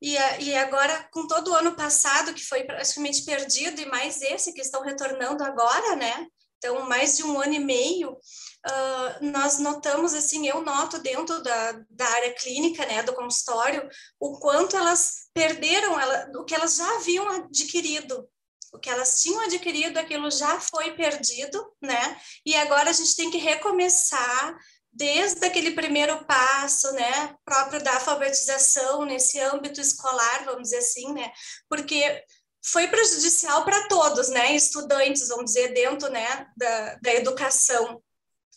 [0.00, 4.52] e, e agora com todo o ano passado que foi praticamente perdido e mais esse
[4.52, 6.26] que estão retornando agora né
[6.58, 11.72] então mais de um ano e meio uh, nós notamos assim eu noto dentro da,
[11.90, 13.88] da área clínica né do consultório
[14.20, 18.28] o quanto elas perderam ela, o que elas já haviam adquirido
[18.74, 22.20] o que elas tinham adquirido, aquilo já foi perdido, né?
[22.44, 24.58] E agora a gente tem que recomeçar
[24.92, 31.32] desde aquele primeiro passo, né, próprio da alfabetização nesse âmbito escolar, vamos dizer assim, né?
[31.68, 32.22] Porque
[32.64, 38.02] foi prejudicial para todos, né, estudantes, vamos dizer, dentro, né, da, da educação.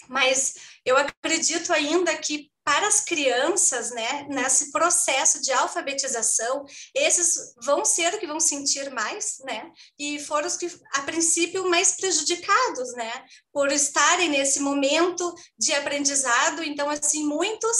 [0.07, 7.85] Mas eu acredito ainda que para as crianças, né, nesse processo de alfabetização, esses vão
[7.85, 13.23] ser que vão sentir mais, né, e foram os que, a princípio, mais prejudicados, né,
[13.53, 16.61] por estarem nesse momento de aprendizado.
[16.61, 17.77] Então, assim, muitos,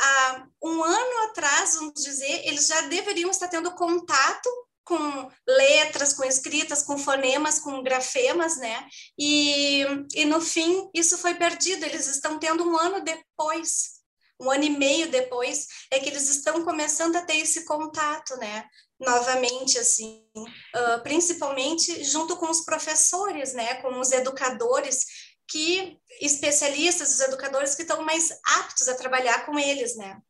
[0.00, 4.48] há um ano atrás, vamos dizer, eles já deveriam estar tendo contato
[4.84, 8.88] com letras, com escritas, com fonemas, com grafemas, né?
[9.18, 9.84] E,
[10.14, 11.84] e no fim isso foi perdido.
[11.84, 13.99] Eles estão tendo um ano depois
[14.40, 18.64] um ano e meio depois, é que eles estão começando a ter esse contato, né?
[18.98, 23.74] Novamente, assim, uh, principalmente junto com os professores, né?
[23.82, 25.04] Com os educadores,
[25.46, 30.20] que especialistas, os educadores que estão mais aptos a trabalhar com eles, né?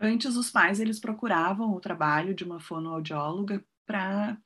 [0.00, 4.36] Antes, os pais eles procuravam o trabalho de uma fonoaudióloga para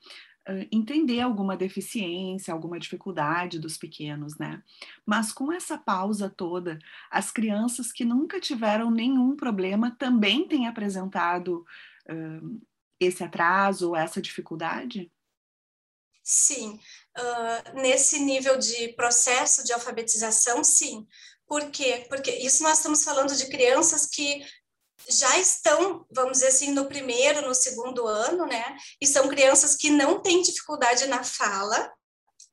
[0.70, 4.62] entender alguma deficiência, alguma dificuldade dos pequenos, né?
[5.04, 6.78] Mas com essa pausa toda,
[7.10, 11.66] as crianças que nunca tiveram nenhum problema também têm apresentado
[12.08, 12.60] uh,
[12.98, 15.12] esse atraso, essa dificuldade?
[16.22, 16.78] Sim,
[17.18, 21.06] uh, nesse nível de processo de alfabetização, sim.
[21.46, 22.06] Por quê?
[22.08, 24.44] Porque isso nós estamos falando de crianças que
[25.08, 28.76] já estão, vamos dizer assim, no primeiro, no segundo ano, né?
[29.00, 31.92] E são crianças que não têm dificuldade na fala,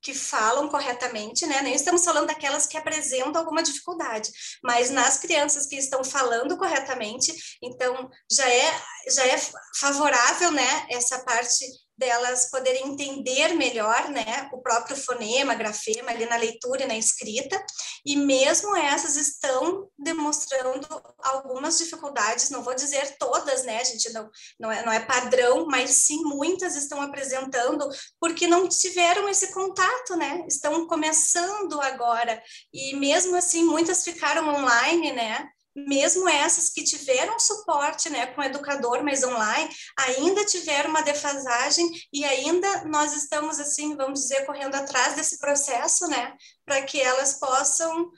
[0.01, 1.61] que falam corretamente, né?
[1.63, 4.29] Nem estamos falando daquelas que apresentam alguma dificuldade,
[4.63, 9.37] mas nas crianças que estão falando corretamente, então já é já é
[9.79, 10.87] favorável, né?
[10.89, 11.65] Essa parte
[11.97, 17.63] delas poderem entender melhor, né, o próprio fonema, grafema ali na leitura e na escrita,
[18.05, 20.87] e mesmo essas estão demonstrando
[21.19, 24.29] algumas dificuldades, não vou dizer todas, né, gente não,
[24.59, 27.87] não, é, não é padrão, mas sim muitas estão apresentando,
[28.19, 32.41] porque não tiveram esse contato, né, estão começando agora,
[32.73, 38.43] e mesmo assim muitas ficaram online, né, mesmo essas que tiveram suporte né, com o
[38.43, 44.75] educador, mas online, ainda tiveram uma defasagem e ainda nós estamos, assim, vamos dizer, correndo
[44.75, 46.33] atrás desse processo, né,
[46.65, 48.09] para que elas possam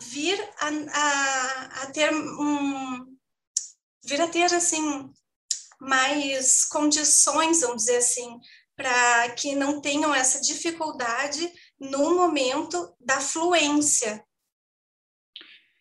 [0.00, 3.16] vir a, a, a ter um
[4.04, 5.10] vir a ter assim
[5.80, 8.38] mais condições, vamos dizer assim,
[8.76, 14.24] para que não tenham essa dificuldade no momento da fluência,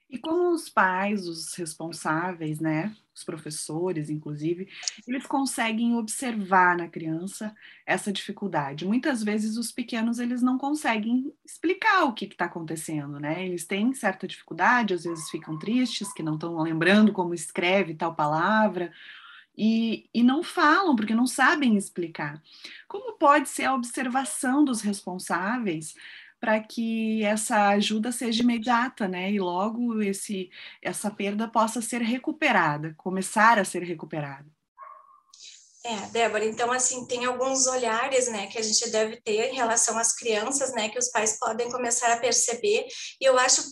[0.10, 4.68] e como os pais, os responsáveis, né, os professores, inclusive,
[5.08, 8.86] eles conseguem observar na criança essa dificuldade.
[8.86, 13.46] Muitas vezes os pequenos eles não conseguem explicar o que está acontecendo, né?
[13.46, 18.14] Eles têm certa dificuldade, às vezes ficam tristes, que não estão lembrando como escreve tal
[18.14, 18.92] palavra,
[19.58, 22.44] e, e, não falam porque não sabem explicar.
[22.90, 25.96] Como pode ser a observação dos responsáveis
[26.46, 29.32] para que essa ajuda seja imediata, né?
[29.32, 34.46] E logo esse, essa perda possa ser recuperada, começar a ser recuperada.
[35.84, 39.98] É, Débora, então assim, tem alguns olhares, né, que a gente deve ter em relação
[39.98, 42.86] às crianças, né, que os pais podem começar a perceber,
[43.20, 43.64] e eu acho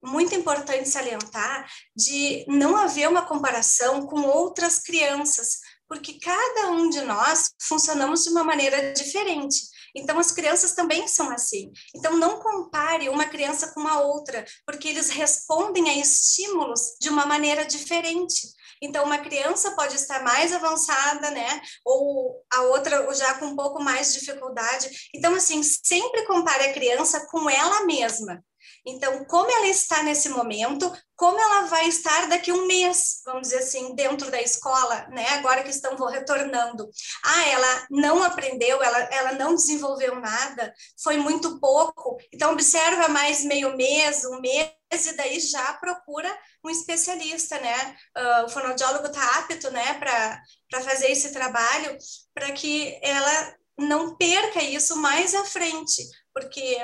[0.00, 5.58] muito importante salientar de não haver uma comparação com outras crianças,
[5.88, 9.71] porque cada um de nós funcionamos de uma maneira diferente.
[9.94, 11.70] Então, as crianças também são assim.
[11.94, 17.26] Então, não compare uma criança com uma outra, porque eles respondem a estímulos de uma
[17.26, 18.48] maneira diferente.
[18.82, 21.60] Então, uma criança pode estar mais avançada, né?
[21.84, 24.90] Ou a outra já com um pouco mais de dificuldade.
[25.14, 28.42] Então, assim, sempre compare a criança com ela mesma.
[28.84, 33.42] Então, como ela está nesse momento, como ela vai estar daqui a um mês, vamos
[33.42, 35.26] dizer assim, dentro da escola, né?
[35.30, 36.90] Agora que estão retornando.
[37.24, 42.16] Ah, ela não aprendeu, ela, ela não desenvolveu nada, foi muito pouco.
[42.32, 47.96] Então, observa mais meio mês, um mês, e daí já procura um especialista, né?
[48.16, 50.42] Uh, o fonoaudiólogo está apto, né, para
[50.82, 51.96] fazer esse trabalho,
[52.34, 56.02] para que ela não perca isso mais à frente,
[56.34, 56.76] porque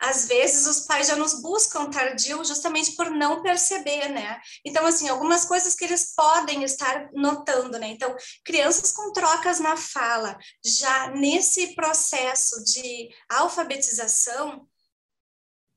[0.00, 4.40] às vezes os pais já nos buscam tardio justamente por não perceber, né?
[4.64, 7.88] Então, assim, algumas coisas que eles podem estar notando, né?
[7.88, 14.66] Então, crianças com trocas na fala, já nesse processo de alfabetização,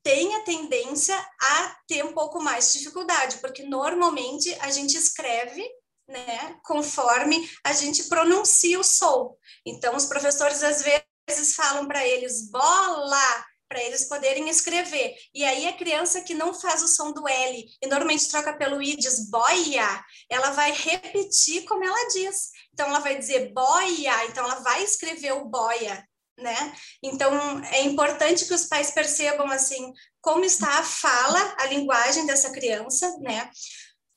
[0.04, 5.64] tem a tendência a ter um pouco mais de dificuldade, porque normalmente a gente escreve
[6.08, 9.36] né, conforme a gente pronuncia o som.
[9.64, 15.14] Então, os professores às vezes falam para eles bola, para eles poderem escrever.
[15.34, 18.82] E aí a criança que não faz o som do L e normalmente troca pelo
[18.82, 22.50] I diz boia, ela vai repetir como ela diz.
[22.74, 26.06] Então ela vai dizer boia, então ela vai escrever o boia,
[26.38, 26.76] né?
[27.02, 32.52] Então é importante que os pais percebam assim como está a fala, a linguagem dessa
[32.52, 33.50] criança, né?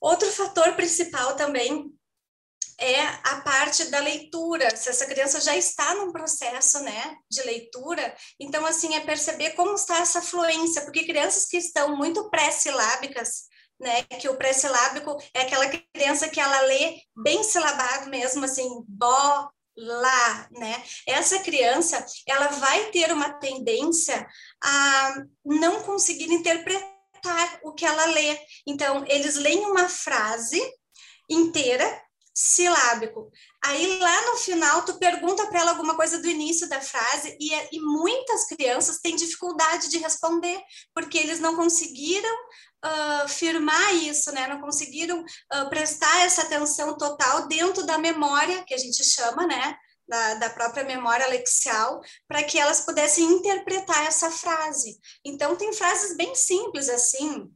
[0.01, 1.94] Outro fator principal também
[2.79, 8.15] é a parte da leitura, se essa criança já está num processo, né, de leitura,
[8.39, 13.43] então, assim, é perceber como está essa fluência, porque crianças que estão muito pré-silábicas,
[13.79, 19.49] né, que o pré-silábico é aquela criança que ela lê bem silabado mesmo, assim, bo,
[19.77, 20.81] lá, né?
[21.05, 24.25] Essa criança, ela vai ter uma tendência
[24.63, 28.39] a não conseguir interpretar o que ela lê.
[28.65, 30.61] Então, eles leem uma frase
[31.29, 32.04] inteira
[32.35, 33.31] silábico.
[33.63, 37.53] Aí lá no final tu pergunta para ela alguma coisa do início da frase e,
[37.71, 40.61] e, muitas crianças têm dificuldade de responder
[40.93, 42.35] porque eles não conseguiram
[42.85, 44.47] uh, firmar isso, né?
[44.47, 49.77] Não conseguiram uh, prestar essa atenção total dentro da memória que a gente chama, né?
[50.07, 54.99] Da, da, própria memória lexial, para que elas pudessem interpretar essa frase.
[55.25, 57.51] Então, tem frases bem simples assim,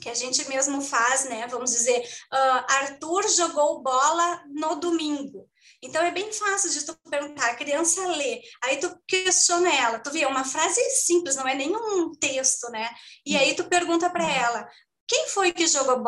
[0.00, 1.46] que a gente mesmo faz, né?
[1.48, 2.00] Vamos dizer,
[2.32, 5.48] uh, Arthur jogou bola no domingo.
[5.82, 10.10] Então é bem fácil de tu perguntar, a criança lê, aí tu questiona ela, tu
[10.10, 12.90] vê, é uma frase simples, não é nenhum texto, né?
[13.24, 14.68] E aí tu pergunta para ela,
[15.08, 16.02] quem foi que jogou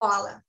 [0.00, 0.44] bola?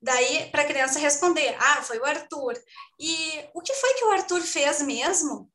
[0.00, 2.54] Daí para a criança responder, ah, foi o Arthur.
[3.00, 5.50] E o que foi que o Arthur fez mesmo?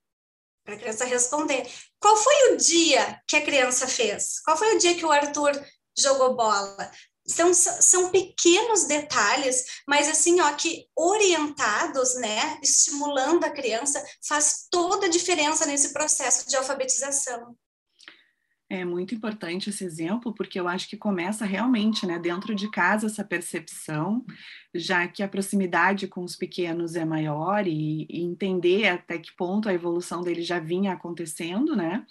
[0.66, 1.72] Para a criança responder.
[2.00, 4.40] Qual foi o dia que a criança fez?
[4.42, 5.52] Qual foi o dia que o Arthur
[5.98, 6.92] jogou bola.
[7.28, 15.06] São, são pequenos detalhes, mas assim, ó, que orientados, né, estimulando a criança, faz toda
[15.06, 17.56] a diferença nesse processo de alfabetização.
[18.72, 23.08] É muito importante esse exemplo, porque eu acho que começa realmente, né, dentro de casa
[23.08, 24.24] essa percepção,
[24.76, 29.68] já que a proximidade com os pequenos é maior e, e entender até que ponto
[29.68, 32.06] a evolução dele já vinha acontecendo, né?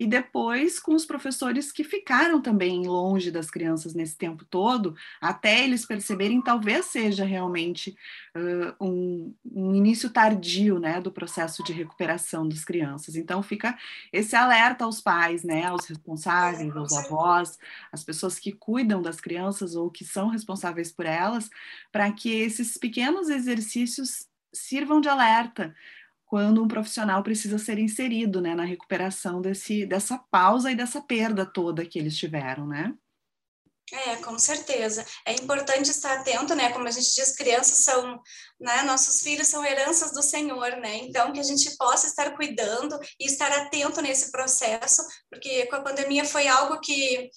[0.00, 5.62] E depois com os professores que ficaram também longe das crianças nesse tempo todo, até
[5.62, 7.94] eles perceberem, talvez seja realmente
[8.34, 13.14] uh, um, um, início tardio né, do processo de recuperação das crianças.
[13.14, 13.78] Então fica
[14.10, 17.58] esse alerta aos pais, né, aos responsáveis, aos avós,
[17.92, 21.50] as pessoas que cuidam das crianças ou que são responsáveis por elas,
[21.92, 25.74] para que esses pequenos exercícios sirvam de alerta
[26.30, 31.44] quando um profissional precisa ser inserido né, na recuperação desse, dessa pausa e dessa perda
[31.44, 32.94] toda que eles tiveram, né?
[33.92, 35.04] É, com certeza.
[35.26, 36.70] É importante estar atento, né?
[36.70, 38.22] Como a gente diz, crianças são,
[38.60, 38.82] né?
[38.82, 40.98] Nossos filhos são heranças do Senhor, né?
[40.98, 45.82] Então, que a gente possa estar cuidando e estar atento nesse processo, porque com a
[45.82, 47.28] pandemia foi algo que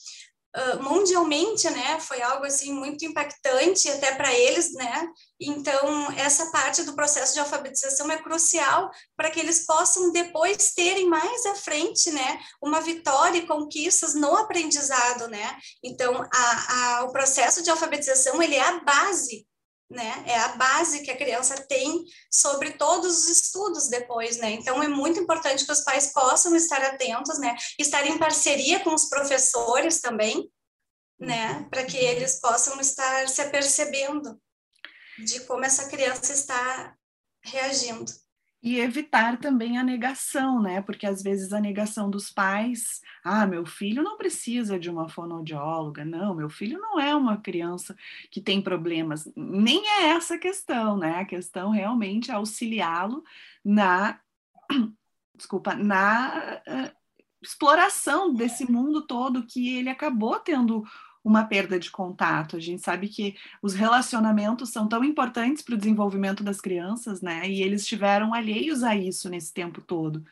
[0.82, 5.08] mundialmente, né, foi algo assim muito impactante até para eles, né?
[5.40, 11.08] Então essa parte do processo de alfabetização é crucial para que eles possam depois terem
[11.08, 15.58] mais à frente, né, uma vitória e conquistas no aprendizado, né?
[15.84, 19.48] Então a, a, o processo de alfabetização ele é a base
[19.94, 20.24] né?
[20.26, 24.52] É a base que a criança tem sobre todos os estudos depois, né?
[24.52, 27.56] Então é muito importante que os pais possam estar atentos, né?
[27.80, 30.52] Estar em parceria com os professores também,
[31.20, 31.58] né?
[31.58, 31.70] Uhum.
[31.70, 34.42] Para que eles possam estar se apercebendo
[35.24, 36.96] de como essa criança está
[37.46, 38.12] reagindo.
[38.64, 40.82] E evitar também a negação, né?
[40.82, 46.06] Porque às vezes a negação dos pais, ah, meu filho não precisa de uma fonoaudióloga,
[46.06, 47.94] não, meu filho não é uma criança
[48.32, 49.30] que tem problemas.
[49.36, 51.20] Nem é essa a questão, né?
[51.20, 53.24] A questão realmente é auxiliá-lo
[53.64, 54.20] na
[55.36, 57.04] desculpa, na uh,
[57.42, 60.84] exploração desse mundo todo que ele acabou tendo
[61.24, 62.58] uma perda de contato.
[62.58, 67.50] A gente sabe que os relacionamentos são tão importantes para o desenvolvimento das crianças, né?
[67.50, 70.24] E eles estiveram alheios a isso nesse tempo todo.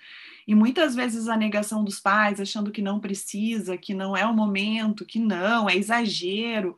[0.47, 4.33] E muitas vezes a negação dos pais, achando que não precisa, que não é o
[4.33, 6.77] momento, que não, é exagero,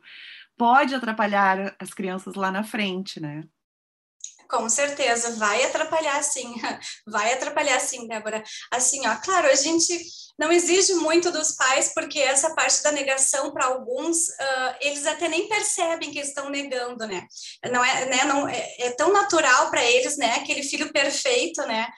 [0.56, 3.44] pode atrapalhar as crianças lá na frente, né?
[4.54, 6.54] Com certeza, vai atrapalhar sim,
[7.04, 8.40] vai atrapalhar sim, Débora.
[8.70, 10.00] Assim, ó, claro, a gente
[10.38, 15.28] não exige muito dos pais, porque essa parte da negação, para alguns, uh, eles até
[15.28, 17.26] nem percebem que estão negando, né?
[17.68, 20.36] Não é, né, não, é, é tão natural para eles, né?
[20.36, 21.88] Aquele filho perfeito, né?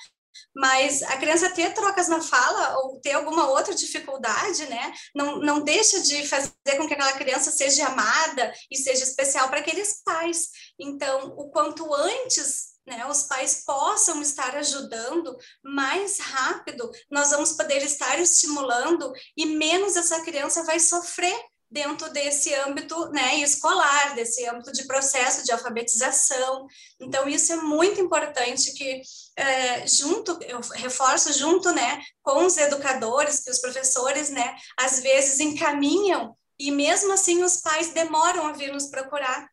[0.54, 4.92] Mas a criança ter trocas na fala ou ter alguma outra dificuldade, né?
[5.14, 9.60] Não, não deixa de fazer com que aquela criança seja amada e seja especial para
[9.60, 10.48] aqueles pais.
[10.78, 17.82] Então, o quanto antes né, os pais possam estar ajudando mais rápido, nós vamos poder
[17.82, 21.36] estar estimulando e menos essa criança vai sofrer
[21.70, 26.66] dentro desse âmbito né, escolar, desse âmbito de processo de alfabetização.
[27.00, 29.02] Então, isso é muito importante que,
[29.36, 35.40] é, junto, eu reforço junto né, com os educadores, que os professores, né, às vezes
[35.40, 39.46] encaminham, e mesmo assim os pais demoram a vir nos procurar,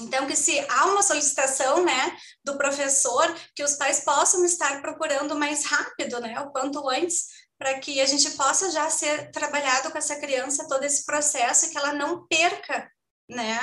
[0.00, 5.34] então, que se há uma solicitação, né, do professor, que os pais possam estar procurando
[5.34, 7.26] mais rápido, né, o quanto antes,
[7.62, 11.70] para que a gente possa já ser trabalhado com essa criança todo esse processo e
[11.70, 12.90] que ela não perca,
[13.30, 13.56] né,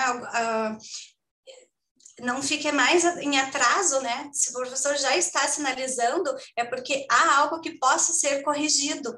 [2.22, 4.30] não fique mais em atraso, né?
[4.34, 9.14] Se o professor já está sinalizando, é porque há algo que possa ser corrigido,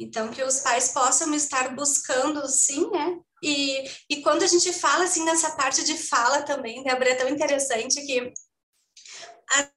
[0.00, 3.20] Então, que os pais possam estar buscando, sim, né?
[3.42, 7.28] E, e quando a gente fala, assim, nessa parte de fala também, Débora, é tão
[7.28, 8.32] interessante que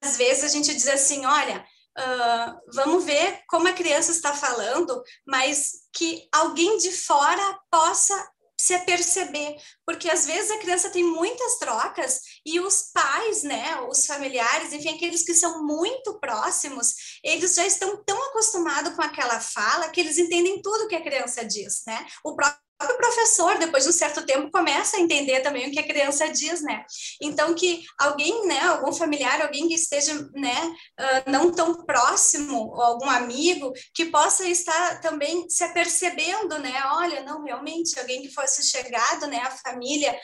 [0.02, 1.66] às vezes a gente diz assim, olha,
[1.98, 8.14] uh, vamos ver como a criança está falando, mas que alguém de fora possa
[8.60, 14.06] se aperceber, porque às vezes a criança tem muitas trocas e os pais, né, os
[14.06, 19.90] familiares, enfim, aqueles que são muito próximos, eles já estão tão acostumados com aquela fala
[19.90, 22.06] que eles entendem tudo que a criança diz, né?
[22.24, 25.80] O próprio próprio professor, depois de um certo tempo, começa a entender também o que
[25.80, 26.86] a criança diz, né?
[27.22, 32.82] Então, que alguém, né, algum familiar, alguém que esteja, né, uh, não tão próximo, ou
[32.82, 36.74] algum amigo, que possa estar também se apercebendo, né?
[36.94, 40.18] Olha, não, realmente, alguém que fosse chegado, né, a família,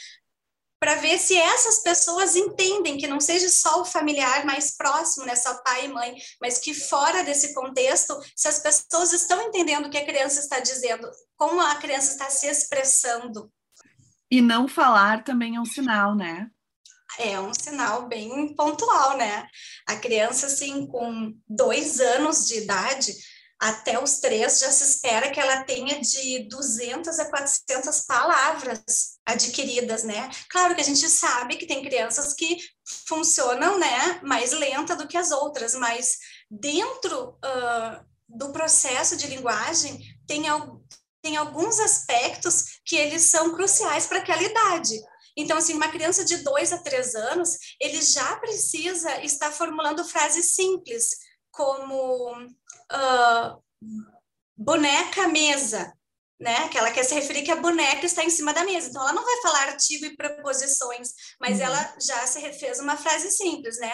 [0.83, 5.33] para ver se essas pessoas entendem que não seja só o familiar mais próximo, né,
[5.33, 9.89] só pai e mãe, mas que fora desse contexto, se as pessoas estão entendendo o
[9.89, 13.49] que a criança está dizendo, como a criança está se expressando.
[14.29, 16.49] E não falar também é um sinal, né?
[17.17, 19.47] É um sinal bem pontual, né?
[19.87, 23.13] A criança, assim, com dois anos de idade,
[23.63, 28.83] até os três já se espera que ela tenha de 200 a 400 palavras
[29.25, 30.29] adquiridas, né?
[30.49, 32.57] Claro que a gente sabe que tem crianças que
[33.07, 36.17] funcionam, né, mais lenta do que as outras, mas
[36.51, 39.97] dentro uh, do processo de linguagem
[40.27, 40.43] tem,
[41.21, 45.01] tem alguns aspectos que eles são cruciais para aquela idade.
[45.37, 50.53] Então, assim, uma criança de dois a três anos, ele já precisa estar formulando frases
[50.53, 51.05] simples,
[51.49, 52.35] como
[52.91, 53.63] uh,
[54.55, 55.93] boneca mesa,
[56.39, 56.67] né?
[56.69, 58.89] Que ela quer se referir que a boneca está em cima da mesa.
[58.89, 61.65] Então, ela não vai falar artigo e preposições, mas uhum.
[61.65, 63.93] ela já se fez uma frase simples, né?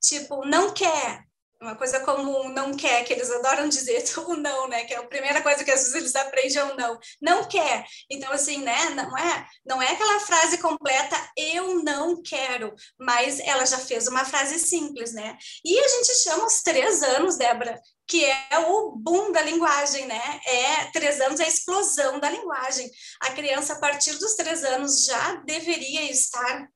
[0.00, 1.24] Tipo, não quer,
[1.60, 4.84] uma coisa como não quer, que eles adoram dizer o não, né?
[4.84, 6.98] Que é a primeira coisa que às vezes eles aprendem é o não.
[7.20, 7.84] Não quer.
[8.10, 8.90] Então, assim, né?
[8.90, 14.24] Não é, não é aquela frase completa, eu não quero, mas ela já fez uma
[14.24, 15.36] frase simples, né?
[15.64, 20.40] E a gente chama os três anos, Débora, que é o boom da linguagem, né?
[20.46, 22.90] É três anos é a explosão da linguagem.
[23.20, 26.68] A criança, a partir dos três anos, já deveria estar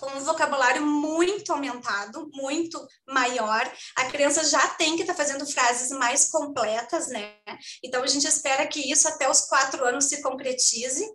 [0.00, 3.70] com um vocabulário muito aumentado, muito maior.
[3.96, 7.34] A criança já tem que estar tá fazendo frases mais completas, né?
[7.84, 11.06] Então a gente espera que isso até os quatro anos se concretize.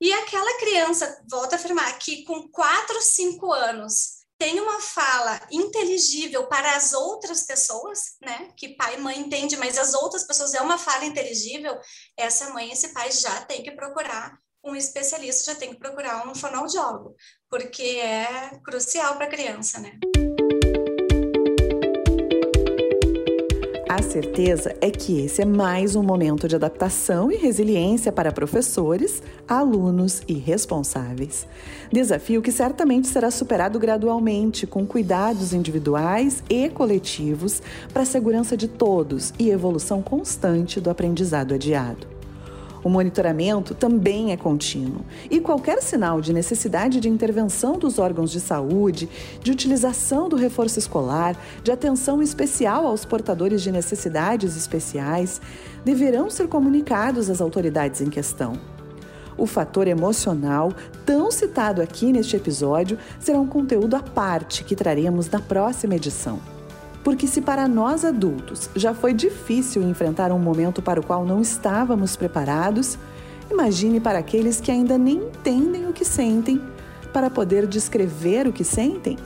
[0.00, 6.48] E aquela criança, volta a afirmar, que com quatro, cinco anos tem uma fala inteligível
[6.48, 8.48] para as outras pessoas, né?
[8.56, 11.78] Que pai e mãe entende, mas as outras pessoas é uma fala inteligível.
[12.16, 16.34] Essa mãe, esse pai já tem que procurar um especialista, já tem que procurar um
[16.34, 17.14] fonoaudiólogo,
[17.50, 19.98] porque é crucial para a criança, né?
[23.92, 29.22] A certeza é que esse é mais um momento de adaptação e resiliência para professores,
[29.46, 31.46] alunos e responsáveis.
[31.92, 37.60] Desafio que certamente será superado gradualmente, com cuidados individuais e coletivos
[37.92, 42.21] para a segurança de todos e evolução constante do aprendizado adiado.
[42.84, 48.40] O monitoramento também é contínuo e qualquer sinal de necessidade de intervenção dos órgãos de
[48.40, 49.08] saúde,
[49.40, 55.40] de utilização do reforço escolar, de atenção especial aos portadores de necessidades especiais,
[55.84, 58.54] deverão ser comunicados às autoridades em questão.
[59.36, 60.72] O fator emocional,
[61.06, 66.61] tão citado aqui neste episódio, será um conteúdo à parte que traremos na próxima edição.
[67.02, 71.40] Porque se para nós adultos já foi difícil enfrentar um momento para o qual não
[71.40, 72.98] estávamos preparados,
[73.50, 76.60] imagine para aqueles que ainda nem entendem o que sentem
[77.12, 79.18] para poder descrever o que sentem.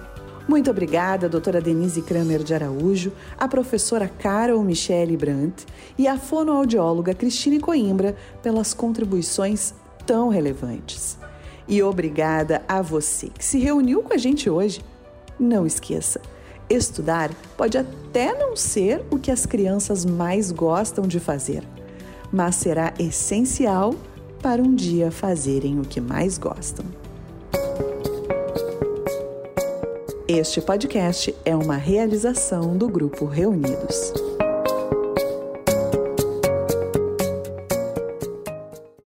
[0.48, 5.66] Muito obrigada, doutora Denise Kramer de Araújo, a professora Carol Michele Brandt
[5.98, 9.74] e a fonoaudióloga Cristine Coimbra pelas contribuições
[10.06, 11.18] tão relevantes.
[11.66, 14.84] E obrigada a você que se reuniu com a gente hoje.
[15.38, 16.20] Não esqueça,
[16.68, 21.62] Estudar pode até não ser o que as crianças mais gostam de fazer,
[22.32, 23.94] mas será essencial
[24.42, 26.84] para um dia fazerem o que mais gostam.
[30.26, 34.12] Este podcast é uma realização do Grupo Reunidos.